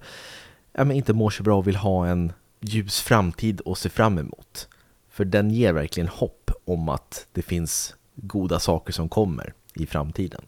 ja, 0.73 0.83
men 0.83 0.97
inte 0.97 1.13
mår 1.13 1.29
så 1.29 1.43
bra 1.43 1.57
och 1.57 1.67
vill 1.67 1.75
ha 1.75 2.07
en 2.07 2.33
ljus 2.59 2.99
framtid 2.99 3.61
att 3.65 3.77
se 3.77 3.89
fram 3.89 4.17
emot. 4.17 4.67
För 5.09 5.25
den 5.25 5.51
ger 5.51 5.73
verkligen 5.73 6.09
hopp 6.09 6.51
om 6.65 6.89
att 6.89 7.27
det 7.31 7.41
finns 7.41 7.95
goda 8.15 8.59
saker 8.59 8.93
som 8.93 9.09
kommer 9.09 9.53
i 9.75 9.85
framtiden. 9.85 10.41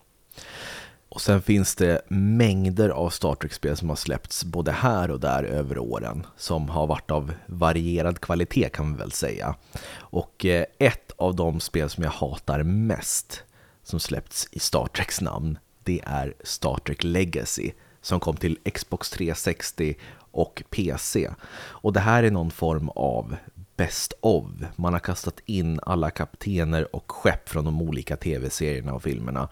Och 1.20 1.24
sen 1.24 1.42
finns 1.42 1.76
det 1.76 2.02
mängder 2.08 2.90
av 2.90 3.10
Star 3.10 3.36
Trek-spel 3.36 3.78
som 3.78 3.90
har 3.90 3.96
släppts 3.96 4.44
både 4.44 4.72
här 4.72 5.12
och 5.12 5.20
där 5.20 5.44
över 5.44 5.78
åren 5.78 6.26
som 6.38 6.70
har 6.70 6.88
varit 6.88 7.12
av 7.12 7.34
varierad 7.46 8.22
kvalitet 8.22 8.70
kan 8.70 8.90
man 8.90 8.98
väl 8.98 9.12
säga. 9.12 9.56
Och 9.98 10.46
eh, 10.46 10.66
ett 10.78 11.12
av 11.18 11.36
de 11.36 11.60
spel 11.60 11.90
som 11.90 12.04
jag 12.04 12.12
hatar 12.12 12.64
mest 12.64 13.44
som 13.84 14.00
släppts 14.00 14.48
i 14.52 14.60
Star 14.60 14.88
Treks 14.88 15.22
namn 15.22 15.58
det 15.84 16.02
är 16.06 16.34
Star 16.44 16.78
Trek 16.86 17.04
Legacy 17.04 17.72
som 18.02 18.20
kom 18.20 18.36
till 18.36 18.58
Xbox 18.74 19.10
360 19.10 19.96
och 20.32 20.64
PC. 20.70 21.30
Och 21.58 21.94
det 21.94 22.00
här 22.00 22.24
är 22.24 22.32
någon 22.32 22.52
form 22.52 22.90
av 22.90 23.36
Best 23.76 24.14
of. 24.22 24.46
Man 24.76 24.94
har 24.94 25.00
kastat 25.00 25.40
in 25.46 25.80
alla 25.84 26.10
kaptener 26.10 26.96
och 26.96 27.12
skepp 27.12 27.50
från 27.50 27.66
de 27.66 27.82
olika 27.82 28.18
tv-serierna 28.18 28.94
och 28.94 29.04
filmerna. 29.04 29.50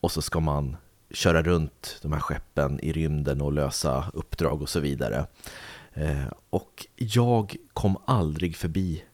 Och 0.00 0.12
så 0.12 0.22
ska 0.22 0.40
man 0.40 0.76
köra 1.12 1.42
runt 1.42 1.98
de 2.02 2.12
här 2.12 2.20
skeppen 2.20 2.80
i 2.80 2.92
rymden 2.92 3.40
och 3.40 3.52
lösa 3.52 4.04
uppdrag 4.14 4.62
och 4.62 4.68
så 4.68 4.80
vidare. 4.80 5.26
Eh, 5.94 6.26
och 6.50 6.86
jag 6.96 7.56
kom 7.72 7.96
aldrig 8.04 8.56
förbi 8.56 9.04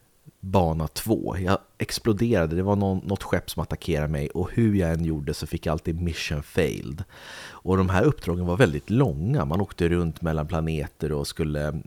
bana 0.40 0.88
två. 0.88 1.36
Jag 1.38 1.58
exploderade, 1.78 2.56
det 2.56 2.62
var 2.62 2.76
någon, 2.76 2.98
något 2.98 3.22
skepp 3.22 3.50
som 3.50 3.62
attackerade 3.62 4.08
mig 4.08 4.28
och 4.28 4.50
hur 4.52 4.74
jag 4.74 4.90
än 4.92 5.04
gjorde 5.04 5.34
så 5.34 5.46
fick 5.46 5.66
jag 5.66 5.72
alltid 5.72 6.00
mission 6.00 6.42
failed. 6.42 7.04
Och 7.50 7.76
de 7.76 7.88
här 7.88 8.02
uppdragen 8.02 8.46
var 8.46 8.56
väldigt 8.56 8.90
långa, 8.90 9.44
man 9.44 9.60
åkte 9.60 9.88
runt 9.88 10.22
mellan 10.22 10.46
planeter 10.46 11.12
och 11.12 11.26
skulle 11.26 11.82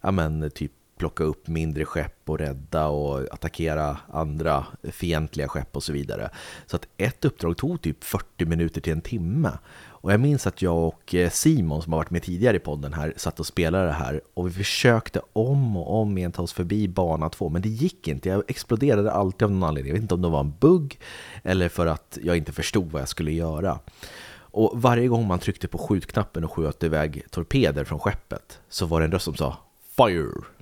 ja 0.00 0.10
men, 0.10 0.50
typ 0.50 0.72
plocka 1.00 1.24
upp 1.24 1.48
mindre 1.48 1.84
skepp 1.84 2.30
och 2.30 2.38
rädda 2.38 2.88
och 2.88 3.34
attackera 3.34 3.96
andra 4.12 4.66
fientliga 4.82 5.48
skepp 5.48 5.76
och 5.76 5.82
så 5.82 5.92
vidare. 5.92 6.30
Så 6.66 6.76
att 6.76 6.86
ett 6.96 7.24
uppdrag 7.24 7.56
tog 7.56 7.82
typ 7.82 8.04
40 8.04 8.44
minuter 8.44 8.80
till 8.80 8.92
en 8.92 9.00
timme. 9.00 9.50
Och 9.88 10.12
jag 10.12 10.20
minns 10.20 10.46
att 10.46 10.62
jag 10.62 10.86
och 10.86 11.14
eh, 11.14 11.30
Simon 11.30 11.82
som 11.82 11.92
har 11.92 12.00
varit 12.00 12.10
med 12.10 12.22
tidigare 12.22 12.56
i 12.56 12.60
podden 12.60 12.92
här 12.92 13.14
satt 13.16 13.40
och 13.40 13.46
spelade 13.46 13.86
det 13.86 13.92
här 13.92 14.20
och 14.34 14.48
vi 14.48 14.52
försökte 14.52 15.20
om 15.32 15.76
och 15.76 16.00
om 16.00 16.18
igen 16.18 16.32
ta 16.32 16.42
oss 16.42 16.52
förbi 16.52 16.88
bana 16.88 17.28
två 17.28 17.48
men 17.48 17.62
det 17.62 17.68
gick 17.68 18.08
inte. 18.08 18.28
Jag 18.28 18.42
exploderade 18.48 19.12
alltid 19.12 19.42
av 19.42 19.50
någon 19.50 19.68
anledning. 19.68 19.90
Jag 19.90 19.94
vet 19.94 20.02
inte 20.02 20.14
om 20.14 20.22
det 20.22 20.28
var 20.28 20.40
en 20.40 20.54
bugg 20.60 20.98
eller 21.42 21.68
för 21.68 21.86
att 21.86 22.18
jag 22.22 22.36
inte 22.36 22.52
förstod 22.52 22.92
vad 22.92 23.02
jag 23.02 23.08
skulle 23.08 23.32
göra. 23.32 23.78
Och 24.52 24.72
varje 24.74 25.08
gång 25.08 25.26
man 25.26 25.38
tryckte 25.38 25.68
på 25.68 25.78
skjutknappen 25.78 26.44
och 26.44 26.52
sköt 26.52 26.82
iväg 26.82 27.22
torpeder 27.30 27.84
från 27.84 27.98
skeppet 27.98 28.58
så 28.68 28.86
var 28.86 29.00
det 29.00 29.06
en 29.06 29.12
röst 29.12 29.24
som 29.24 29.34
sa 29.34 29.56
Fire! 29.96 30.59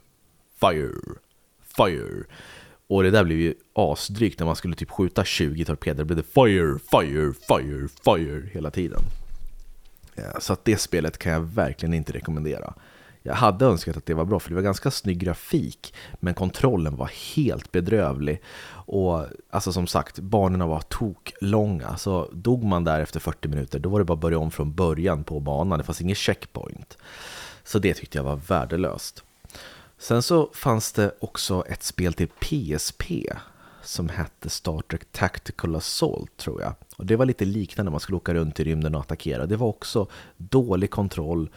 Fire! 0.61 1.19
Fire! 1.77 2.25
Och 2.87 3.03
det 3.03 3.11
där 3.11 3.25
blev 3.25 3.39
ju 3.39 3.55
asdrygt 3.73 4.39
när 4.39 4.47
man 4.47 4.57
skulle 4.57 4.77
typ 4.77 4.91
skjuta 4.91 5.25
20 5.25 5.65
torpeder. 5.65 5.99
Det 5.99 6.05
blev 6.05 6.17
det 6.17 6.23
fire, 6.23 6.79
fire, 6.91 7.33
fire, 7.49 7.89
fire 8.05 8.49
hela 8.53 8.71
tiden. 8.71 9.01
Ja, 10.15 10.41
så 10.41 10.53
att 10.53 10.65
det 10.65 10.77
spelet 10.77 11.19
kan 11.19 11.33
jag 11.33 11.41
verkligen 11.41 11.95
inte 11.95 12.13
rekommendera. 12.13 12.75
Jag 13.23 13.35
hade 13.35 13.65
önskat 13.65 13.97
att 13.97 14.07
det 14.07 14.15
var 14.15 14.25
bra 14.25 14.41
för 14.41 14.49
det 14.49 14.55
var 14.55 14.63
ganska 14.63 14.91
snygg 14.91 15.19
grafik 15.19 15.95
men 16.21 16.35
kontrollen 16.35 16.97
var 16.97 17.11
helt 17.37 17.73
bedrövlig. 17.73 18.43
Och 18.71 19.27
alltså 19.51 19.73
som 19.73 19.87
sagt, 19.87 20.19
banorna 20.19 20.67
var 20.67 20.81
toklånga 20.81 21.97
så 21.97 22.29
dog 22.33 22.65
man 22.65 22.85
där 22.85 23.01
efter 23.01 23.21
40 23.21 23.49
minuter 23.49 23.79
då 23.79 23.89
var 23.89 23.99
det 23.99 24.05
bara 24.05 24.15
att 24.15 24.21
börja 24.21 24.39
om 24.39 24.51
från 24.51 24.75
början 24.75 25.25
på 25.25 25.41
banan, 25.41 25.79
det 25.79 25.85
fanns 25.85 26.01
ingen 26.01 26.17
checkpoint. 26.17 26.99
Så 27.65 27.79
det 27.79 27.95
tyckte 27.95 28.19
jag 28.19 28.25
var 28.25 28.37
värdelöst. 28.37 29.25
Sen 29.99 30.23
så 30.23 30.51
fanns 30.55 30.93
det 30.93 31.15
också 31.21 31.65
ett 31.67 31.83
spel 31.83 32.13
till 32.13 32.29
PSP 32.29 33.05
som 33.83 34.09
hette 34.09 34.51
Star 34.51 34.81
Trek 34.81 35.13
Tactical 35.13 35.77
Assault 35.77 36.37
tror 36.37 36.63
jag. 36.63 36.75
Och 36.97 37.07
det 37.07 37.17
var 37.17 37.27
lite 37.27 37.45
liknande, 37.45 37.91
man 37.91 38.01
skulle 38.01 38.17
åka 38.17 38.35
runt 38.35 38.61
i 38.61 38.65
rymden 38.65 38.95
och 38.95 39.01
attackera. 39.01 39.47
Det 39.47 39.57
var 39.57 39.67
också 39.67 40.07
dålig 40.37 40.91
kontroll. 40.91 41.51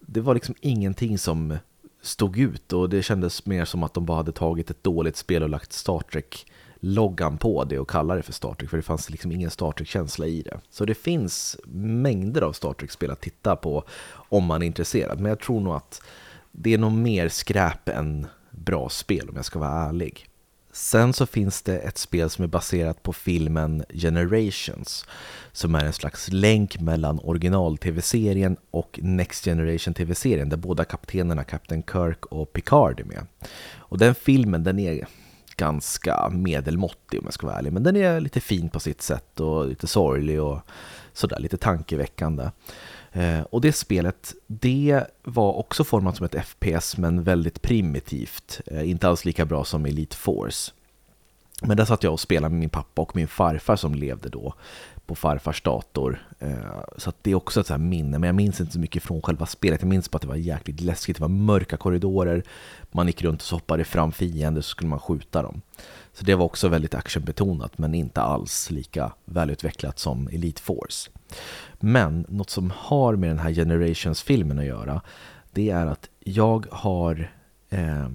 Det 0.00 0.20
var 0.20 0.34
liksom 0.34 0.54
ingenting 0.60 1.18
som 1.18 1.58
stod 2.02 2.38
ut 2.38 2.72
och 2.72 2.90
det 2.90 3.02
kändes 3.02 3.46
mer 3.46 3.64
som 3.64 3.82
att 3.82 3.94
de 3.94 4.04
bara 4.04 4.16
hade 4.16 4.32
tagit 4.32 4.70
ett 4.70 4.82
dåligt 4.82 5.16
spel 5.16 5.42
och 5.42 5.48
lagt 5.48 5.72
Star 5.72 6.00
Trek 6.00 6.46
loggan 6.80 7.38
på 7.38 7.64
det 7.64 7.78
och 7.78 7.90
kallar 7.90 8.16
det 8.16 8.22
för 8.22 8.32
Star 8.32 8.54
Trek 8.54 8.70
för 8.70 8.76
det 8.76 8.82
fanns 8.82 9.10
liksom 9.10 9.32
ingen 9.32 9.50
Star 9.50 9.72
Trek-känsla 9.72 10.26
i 10.26 10.42
det. 10.42 10.60
Så 10.70 10.84
det 10.84 10.94
finns 10.94 11.56
mängder 11.74 12.42
av 12.42 12.52
Star 12.52 12.72
Trek-spel 12.72 13.10
att 13.10 13.20
titta 13.20 13.56
på 13.56 13.84
om 14.28 14.44
man 14.44 14.62
är 14.62 14.66
intresserad. 14.66 15.20
Men 15.20 15.28
jag 15.28 15.40
tror 15.40 15.60
nog 15.60 15.74
att 15.74 16.02
det 16.58 16.74
är 16.74 16.78
nog 16.78 16.92
mer 16.92 17.28
skräp 17.28 17.88
än 17.88 18.26
bra 18.50 18.88
spel 18.88 19.28
om 19.28 19.36
jag 19.36 19.44
ska 19.44 19.58
vara 19.58 19.88
ärlig. 19.88 20.28
Sen 20.72 21.12
så 21.12 21.26
finns 21.26 21.62
det 21.62 21.78
ett 21.78 21.98
spel 21.98 22.30
som 22.30 22.44
är 22.44 22.48
baserat 22.48 23.02
på 23.02 23.12
filmen 23.12 23.84
Generations 23.94 25.06
som 25.52 25.74
är 25.74 25.84
en 25.84 25.92
slags 25.92 26.28
länk 26.32 26.80
mellan 26.80 27.20
original-tv-serien 27.22 28.56
och 28.70 28.98
Next 29.02 29.44
Generation-tv-serien 29.44 30.48
där 30.48 30.56
båda 30.56 30.84
kaptenerna, 30.84 31.44
Captain 31.44 31.82
Kirk 31.92 32.26
och 32.26 32.52
Picard 32.52 33.00
är 33.00 33.04
med. 33.04 33.26
Och 33.76 33.98
den 33.98 34.14
filmen 34.14 34.64
den 34.64 34.78
är 34.78 35.06
ganska 35.56 36.28
medelmåttig 36.28 37.20
om 37.20 37.26
jag 37.26 37.34
ska 37.34 37.46
vara 37.46 37.58
ärlig 37.58 37.72
men 37.72 37.82
den 37.82 37.96
är 37.96 38.20
lite 38.20 38.40
fin 38.40 38.68
på 38.68 38.80
sitt 38.80 39.02
sätt 39.02 39.40
och 39.40 39.68
lite 39.68 39.86
sorglig 39.86 40.42
och 40.42 40.60
sådär 41.12 41.38
lite 41.38 41.56
tankeväckande. 41.56 42.50
Eh, 43.16 43.40
och 43.40 43.60
det 43.60 43.72
spelet, 43.72 44.34
det 44.46 45.04
var 45.22 45.52
också 45.52 45.84
format 45.84 46.16
som 46.16 46.26
ett 46.26 46.46
FPS 46.46 46.96
men 46.96 47.22
väldigt 47.22 47.62
primitivt. 47.62 48.60
Eh, 48.66 48.90
inte 48.90 49.08
alls 49.08 49.24
lika 49.24 49.44
bra 49.44 49.64
som 49.64 49.86
Elite 49.86 50.16
Force. 50.16 50.72
Men 51.62 51.76
där 51.76 51.84
satt 51.84 52.02
jag 52.02 52.12
och 52.12 52.20
spelade 52.20 52.52
med 52.52 52.60
min 52.60 52.70
pappa 52.70 53.02
och 53.02 53.16
min 53.16 53.28
farfar 53.28 53.76
som 53.76 53.94
levde 53.94 54.28
då 54.28 54.54
på 55.06 55.14
farfars 55.14 55.62
dator. 55.62 56.26
Eh, 56.38 56.56
så 56.96 57.12
det 57.22 57.30
är 57.30 57.34
också 57.34 57.60
ett 57.60 57.66
så 57.66 57.78
minne, 57.78 58.18
men 58.18 58.26
jag 58.26 58.34
minns 58.34 58.60
inte 58.60 58.72
så 58.72 58.78
mycket 58.78 59.02
från 59.02 59.22
själva 59.22 59.46
spelet. 59.46 59.82
Jag 59.82 59.88
minns 59.88 60.10
bara 60.10 60.16
att 60.16 60.22
det 60.22 60.28
var 60.28 60.36
jäkligt 60.36 60.80
läskigt, 60.80 61.16
det 61.16 61.20
var 61.20 61.28
mörka 61.28 61.76
korridorer, 61.76 62.42
man 62.90 63.06
gick 63.06 63.22
runt 63.22 63.40
och 63.40 63.46
så 63.46 63.56
hoppade 63.56 63.84
fram 63.84 64.12
fiender 64.12 64.60
så 64.60 64.68
skulle 64.68 64.90
man 64.90 65.00
skjuta 65.00 65.42
dem. 65.42 65.62
Så 66.12 66.24
det 66.24 66.34
var 66.34 66.44
också 66.44 66.68
väldigt 66.68 66.94
actionbetonat, 66.94 67.78
men 67.78 67.94
inte 67.94 68.22
alls 68.22 68.70
lika 68.70 69.12
välutvecklat 69.24 69.98
som 69.98 70.28
Elite 70.28 70.62
Force. 70.62 71.10
Men 71.80 72.26
något 72.28 72.50
som 72.50 72.72
har 72.76 73.16
med 73.16 73.30
den 73.30 73.38
här 73.38 73.52
Generations-filmen 73.52 74.58
att 74.58 74.64
göra, 74.64 75.00
det 75.52 75.70
är 75.70 75.86
att 75.86 76.08
jag 76.20 76.66
har, 76.70 77.30
eh, 77.70 78.08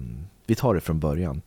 vi 0.46 0.54
tar 0.54 0.74
det 0.74 0.80
från 0.80 1.00
början. 1.00 1.42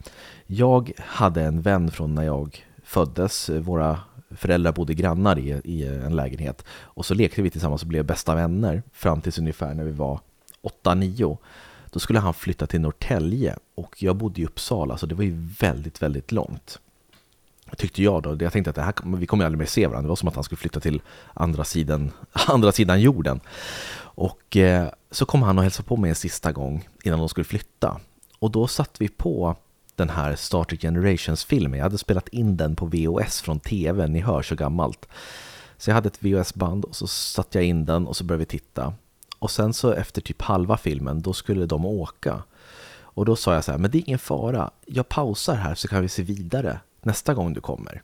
Jag 0.47 0.91
hade 0.97 1.41
en 1.41 1.61
vän 1.61 1.91
från 1.91 2.15
när 2.15 2.23
jag 2.23 2.65
föddes, 2.83 3.49
våra 3.49 3.99
föräldrar 4.29 4.71
bodde 4.71 4.93
grannar 4.93 5.39
i, 5.39 5.61
i 5.63 5.87
en 5.87 6.15
lägenhet 6.15 6.65
och 6.69 7.05
så 7.05 7.13
lekte 7.13 7.41
vi 7.41 7.49
tillsammans 7.49 7.81
och 7.81 7.87
blev 7.87 8.05
bästa 8.05 8.35
vänner 8.35 8.83
fram 8.93 9.21
tills 9.21 9.39
ungefär 9.39 9.73
när 9.73 9.83
vi 9.83 9.91
var 9.91 10.19
8-9. 10.83 11.37
Då 11.89 11.99
skulle 11.99 12.19
han 12.19 12.33
flytta 12.33 12.67
till 12.67 12.81
Norrtälje 12.81 13.55
och 13.75 14.03
jag 14.03 14.15
bodde 14.15 14.41
i 14.41 14.45
Uppsala 14.45 14.97
så 14.97 15.05
det 15.05 15.15
var 15.15 15.23
ju 15.23 15.47
väldigt, 15.59 16.01
väldigt 16.01 16.31
långt 16.31 16.79
tyckte 17.77 18.03
jag 18.03 18.23
då. 18.23 18.37
Jag 18.39 18.53
tänkte 18.53 18.69
att 18.69 18.75
det 18.75 18.81
här, 18.81 18.93
vi 19.17 19.27
kommer 19.27 19.45
aldrig 19.45 19.59
mer 19.59 19.65
se 19.65 19.87
varandra. 19.87 20.01
Det 20.01 20.09
var 20.09 20.15
som 20.15 20.27
att 20.27 20.35
han 20.35 20.43
skulle 20.43 20.57
flytta 20.57 20.79
till 20.79 21.01
andra 21.33 21.63
sidan, 21.63 22.11
andra 22.31 22.71
sidan 22.71 23.01
jorden. 23.01 23.39
Och 23.97 24.57
eh, 24.57 24.89
så 25.11 25.25
kom 25.25 25.41
han 25.41 25.57
och 25.57 25.63
hälsade 25.63 25.87
på 25.87 25.97
mig 25.97 26.09
en 26.09 26.15
sista 26.15 26.51
gång 26.51 26.87
innan 27.03 27.19
de 27.19 27.29
skulle 27.29 27.45
flytta. 27.45 27.99
Och 28.45 28.51
då 28.51 28.67
satt 28.67 29.01
vi 29.01 29.07
på 29.07 29.55
den 29.95 30.09
här 30.09 30.35
Star 30.35 30.63
Trek 30.63 30.81
Generations-filmen. 30.81 31.77
Jag 31.77 31.85
hade 31.85 31.97
spelat 31.97 32.27
in 32.27 32.57
den 32.57 32.75
på 32.75 32.85
VHS 32.85 33.41
från 33.41 33.59
tv, 33.59 34.07
ni 34.07 34.19
hör 34.19 34.41
så 34.41 34.55
gammalt. 34.55 35.07
Så 35.77 35.89
jag 35.89 35.95
hade 35.95 36.07
ett 36.07 36.23
VHS-band 36.23 36.85
och 36.85 36.95
så 36.95 37.07
satte 37.07 37.57
jag 37.57 37.65
in 37.65 37.85
den 37.85 38.07
och 38.07 38.15
så 38.15 38.23
började 38.23 38.39
vi 38.39 38.45
titta. 38.45 38.93
Och 39.39 39.51
sen 39.51 39.73
så 39.73 39.91
efter 39.91 40.21
typ 40.21 40.41
halva 40.41 40.77
filmen, 40.77 41.21
då 41.21 41.33
skulle 41.33 41.65
de 41.65 41.85
åka. 41.85 42.43
Och 42.99 43.25
då 43.25 43.35
sa 43.35 43.53
jag 43.53 43.63
så 43.63 43.71
här, 43.71 43.79
men 43.79 43.91
det 43.91 43.97
är 43.97 44.03
ingen 44.07 44.19
fara, 44.19 44.71
jag 44.85 45.09
pausar 45.09 45.55
här 45.55 45.75
så 45.75 45.87
kan 45.87 46.01
vi 46.01 46.09
se 46.09 46.23
vidare 46.23 46.79
nästa 47.01 47.33
gång 47.33 47.53
du 47.53 47.61
kommer. 47.61 48.01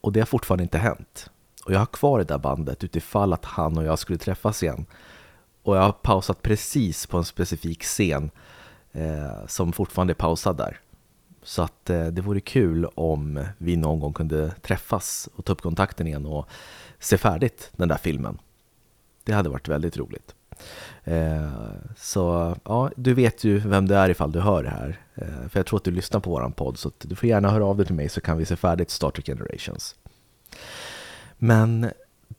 Och 0.00 0.12
det 0.12 0.20
har 0.20 0.26
fortfarande 0.26 0.62
inte 0.62 0.78
hänt. 0.78 1.30
Och 1.64 1.72
jag 1.72 1.78
har 1.78 1.86
kvar 1.86 2.18
det 2.18 2.24
där 2.24 2.38
bandet 2.38 2.84
utifall 2.84 3.32
att 3.32 3.44
han 3.44 3.78
och 3.78 3.84
jag 3.84 3.98
skulle 3.98 4.18
träffas 4.18 4.62
igen. 4.62 4.86
Och 5.62 5.76
jag 5.76 5.82
har 5.82 5.92
pausat 5.92 6.42
precis 6.42 7.06
på 7.06 7.18
en 7.18 7.24
specifik 7.24 7.82
scen 7.82 8.30
eh, 8.92 9.46
som 9.46 9.72
fortfarande 9.72 10.12
är 10.12 10.14
pausad 10.14 10.56
där. 10.56 10.80
Så 11.42 11.62
att 11.62 11.90
eh, 11.90 12.06
det 12.06 12.22
vore 12.22 12.40
kul 12.40 12.84
om 12.84 13.44
vi 13.58 13.76
någon 13.76 14.00
gång 14.00 14.12
kunde 14.12 14.50
träffas 14.50 15.28
och 15.36 15.44
ta 15.44 15.52
upp 15.52 15.62
kontakten 15.62 16.06
igen 16.06 16.26
och 16.26 16.48
se 16.98 17.18
färdigt 17.18 17.70
den 17.76 17.88
där 17.88 17.96
filmen. 17.96 18.38
Det 19.24 19.32
hade 19.32 19.48
varit 19.48 19.68
väldigt 19.68 19.96
roligt. 19.96 20.34
Eh, 21.04 21.50
så 21.96 22.56
ja, 22.64 22.90
du 22.96 23.14
vet 23.14 23.44
ju 23.44 23.58
vem 23.58 23.88
det 23.88 23.96
är 23.96 24.08
ifall 24.08 24.32
du 24.32 24.40
hör 24.40 24.62
det 24.62 24.70
här. 24.70 25.00
Eh, 25.14 25.48
för 25.48 25.58
jag 25.58 25.66
tror 25.66 25.78
att 25.78 25.84
du 25.84 25.90
lyssnar 25.90 26.20
på 26.20 26.30
våran 26.30 26.52
podd 26.52 26.78
så 26.78 26.90
du 26.98 27.16
får 27.16 27.28
gärna 27.28 27.50
höra 27.50 27.64
av 27.64 27.76
dig 27.76 27.86
till 27.86 27.94
mig 27.94 28.08
så 28.08 28.20
kan 28.20 28.38
vi 28.38 28.44
se 28.44 28.56
färdigt 28.56 28.90
Star 28.90 29.10
Trek 29.10 29.26
Generations. 29.26 29.94
Men 31.38 31.90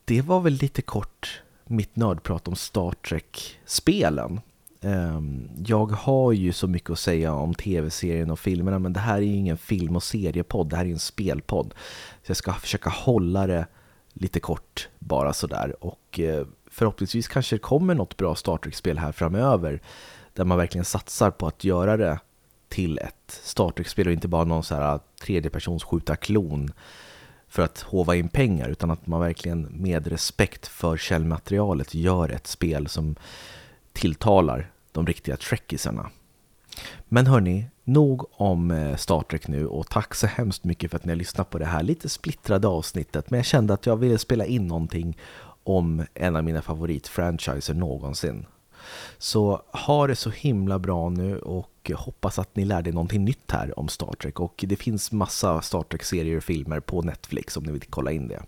det 0.06 0.22
var 0.22 0.40
väl 0.40 0.54
lite 0.54 0.82
kort 0.82 1.42
mitt 1.66 1.96
nördprat 1.96 2.48
om 2.48 2.56
Star 2.56 2.92
Trek-spelen. 2.92 4.42
Ehm, 4.84 5.50
jag 5.66 5.92
har 5.92 6.32
ju 6.32 6.54
så 6.54 6.68
mycket 6.68 6.90
att 6.90 7.00
säga 7.00 7.34
om 7.34 7.54
tv-serien 7.54 8.32
och 8.32 8.40
filmerna 8.40 8.80
men 8.80 8.94
det 8.94 9.00
här 9.00 9.18
är 9.18 9.22
ju 9.22 9.36
ingen 9.36 9.58
film- 9.58 9.96
och 9.96 10.04
seriepodd, 10.04 10.70
det 10.70 10.76
här 10.76 10.86
är 10.86 10.90
en 10.90 11.00
spelpodd. 11.00 11.74
Så 12.24 12.30
jag 12.30 12.38
ska 12.38 12.54
försöka 12.54 12.90
hålla 12.90 13.48
det 13.48 13.68
lite 14.14 14.40
kort 14.40 14.90
bara 15.00 15.34
sådär 15.34 15.76
och 15.80 16.20
eh, 16.20 16.46
förhoppningsvis 16.72 17.28
kanske 17.28 17.56
det 17.56 17.60
kommer 17.60 17.96
något 17.96 18.18
bra 18.18 18.36
Star 18.36 18.58
Trek-spel 18.58 18.98
här 18.98 19.12
framöver 19.12 19.82
där 20.34 20.46
man 20.46 20.58
verkligen 20.58 20.86
satsar 20.86 21.32
på 21.32 21.48
att 21.48 21.64
göra 21.64 21.98
det 21.98 22.20
till 22.70 22.98
ett 22.98 23.32
Star 23.44 23.70
Trek-spel 23.70 24.08
och 24.08 24.14
inte 24.14 24.28
bara 24.28 24.44
någon 24.44 24.64
så 24.64 24.76
här 24.76 25.00
tredjepersons 25.22 25.86
klon 26.22 26.72
för 27.48 27.64
att 27.64 27.82
hova 27.82 28.16
in 28.16 28.30
pengar 28.30 28.70
utan 28.70 28.92
att 28.92 29.08
man 29.08 29.22
verkligen 29.22 29.62
med 29.62 30.08
respekt 30.08 30.68
för 30.68 30.98
källmaterialet 30.98 31.94
gör 31.94 32.30
ett 32.30 32.48
spel 32.48 32.88
som 32.88 33.16
tilltalar 33.94 34.71
de 34.92 35.06
riktiga 35.06 35.38
trekisarna. 35.38 36.10
Men 37.08 37.28
hörni, 37.28 37.66
nog 37.84 38.42
om 38.42 38.72
eh, 38.72 38.96
Star 38.96 39.22
Trek 39.22 39.48
nu 39.48 39.68
och 39.68 39.90
tack 39.90 40.16
så 40.16 40.28
hemskt 40.28 40.64
mycket 40.64 40.92
för 40.92 40.98
att 40.98 41.06
ni 41.06 41.12
har 41.12 41.18
lyssnat 41.18 41.50
på 41.50 41.58
det 41.58 41.66
här 41.66 41.84
lite 41.84 42.10
splittrade 42.10 42.68
avsnittet 42.68 43.30
men 43.30 43.38
jag 43.38 43.46
kände 43.46 43.74
att 43.74 43.86
jag 43.86 43.98
ville 43.98 44.18
spela 44.18 44.46
in 44.46 44.68
någonting 44.68 45.18
om 45.64 46.06
en 46.14 46.36
av 46.36 46.44
mina 46.44 46.62
favoritfranchiser 46.62 47.74
någonsin. 47.74 48.46
Så 49.18 49.64
ha 49.88 50.08
det 50.08 50.16
så 50.16 50.30
himla 50.30 50.80
bra 50.80 51.10
nu 51.10 51.40
och 51.40 51.92
hoppas 51.96 52.40
att 52.40 52.56
ni 52.56 52.66
lärde 52.66 52.90
er 52.90 52.94
någonting 52.94 53.26
nytt 53.26 53.52
här 53.52 53.80
om 53.80 53.88
Star 53.88 54.14
Trek 54.14 54.40
och 54.40 54.66
det 54.68 54.76
finns 54.76 55.12
massa 55.12 55.62
Star 55.62 55.84
Trek-serier 55.84 56.38
och 56.38 56.44
filmer 56.44 56.80
på 56.80 57.02
Netflix 57.02 57.58
om 57.58 57.64
ni 57.64 57.72
vill 57.72 57.84
kolla 57.90 58.12
in 58.12 58.28
det. 58.28 58.44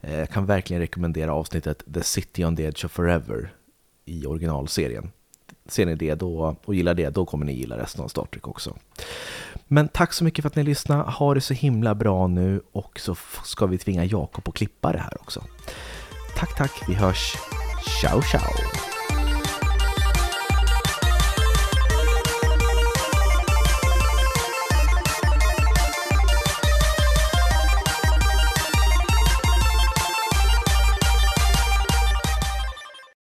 Eh, 0.00 0.18
jag 0.18 0.30
kan 0.30 0.46
verkligen 0.46 0.80
rekommendera 0.80 1.34
avsnittet 1.34 1.82
The 1.94 2.02
City 2.02 2.44
on 2.44 2.56
the 2.56 2.64
Edge 2.64 2.84
of 2.84 2.92
Forever 2.92 3.52
i 4.04 4.26
originalserien. 4.26 5.10
Ser 5.70 5.86
ni 5.86 5.94
det 5.94 6.14
då 6.14 6.56
och 6.64 6.74
gillar 6.74 6.94
det, 6.94 7.10
då 7.10 7.26
kommer 7.26 7.46
ni 7.46 7.52
gilla 7.52 7.78
resten 7.78 8.04
av 8.04 8.08
Star 8.08 8.24
Trek 8.24 8.48
också. 8.48 8.76
Men 9.66 9.88
tack 9.88 10.12
så 10.12 10.24
mycket 10.24 10.42
för 10.42 10.48
att 10.48 10.56
ni 10.56 10.62
lyssnade. 10.62 11.02
Ha 11.10 11.34
det 11.34 11.40
så 11.40 11.54
himla 11.54 11.94
bra 11.94 12.26
nu 12.26 12.60
och 12.72 13.00
så 13.00 13.16
ska 13.44 13.66
vi 13.66 13.78
tvinga 13.78 14.04
Jakob 14.04 14.48
att 14.48 14.54
klippa 14.54 14.92
det 14.92 14.98
här 14.98 15.20
också. 15.20 15.44
Tack, 16.36 16.56
tack. 16.56 16.72
Vi 16.88 16.94
hörs. 16.94 17.36
Ciao, 18.00 18.22
ciao. 18.22 18.89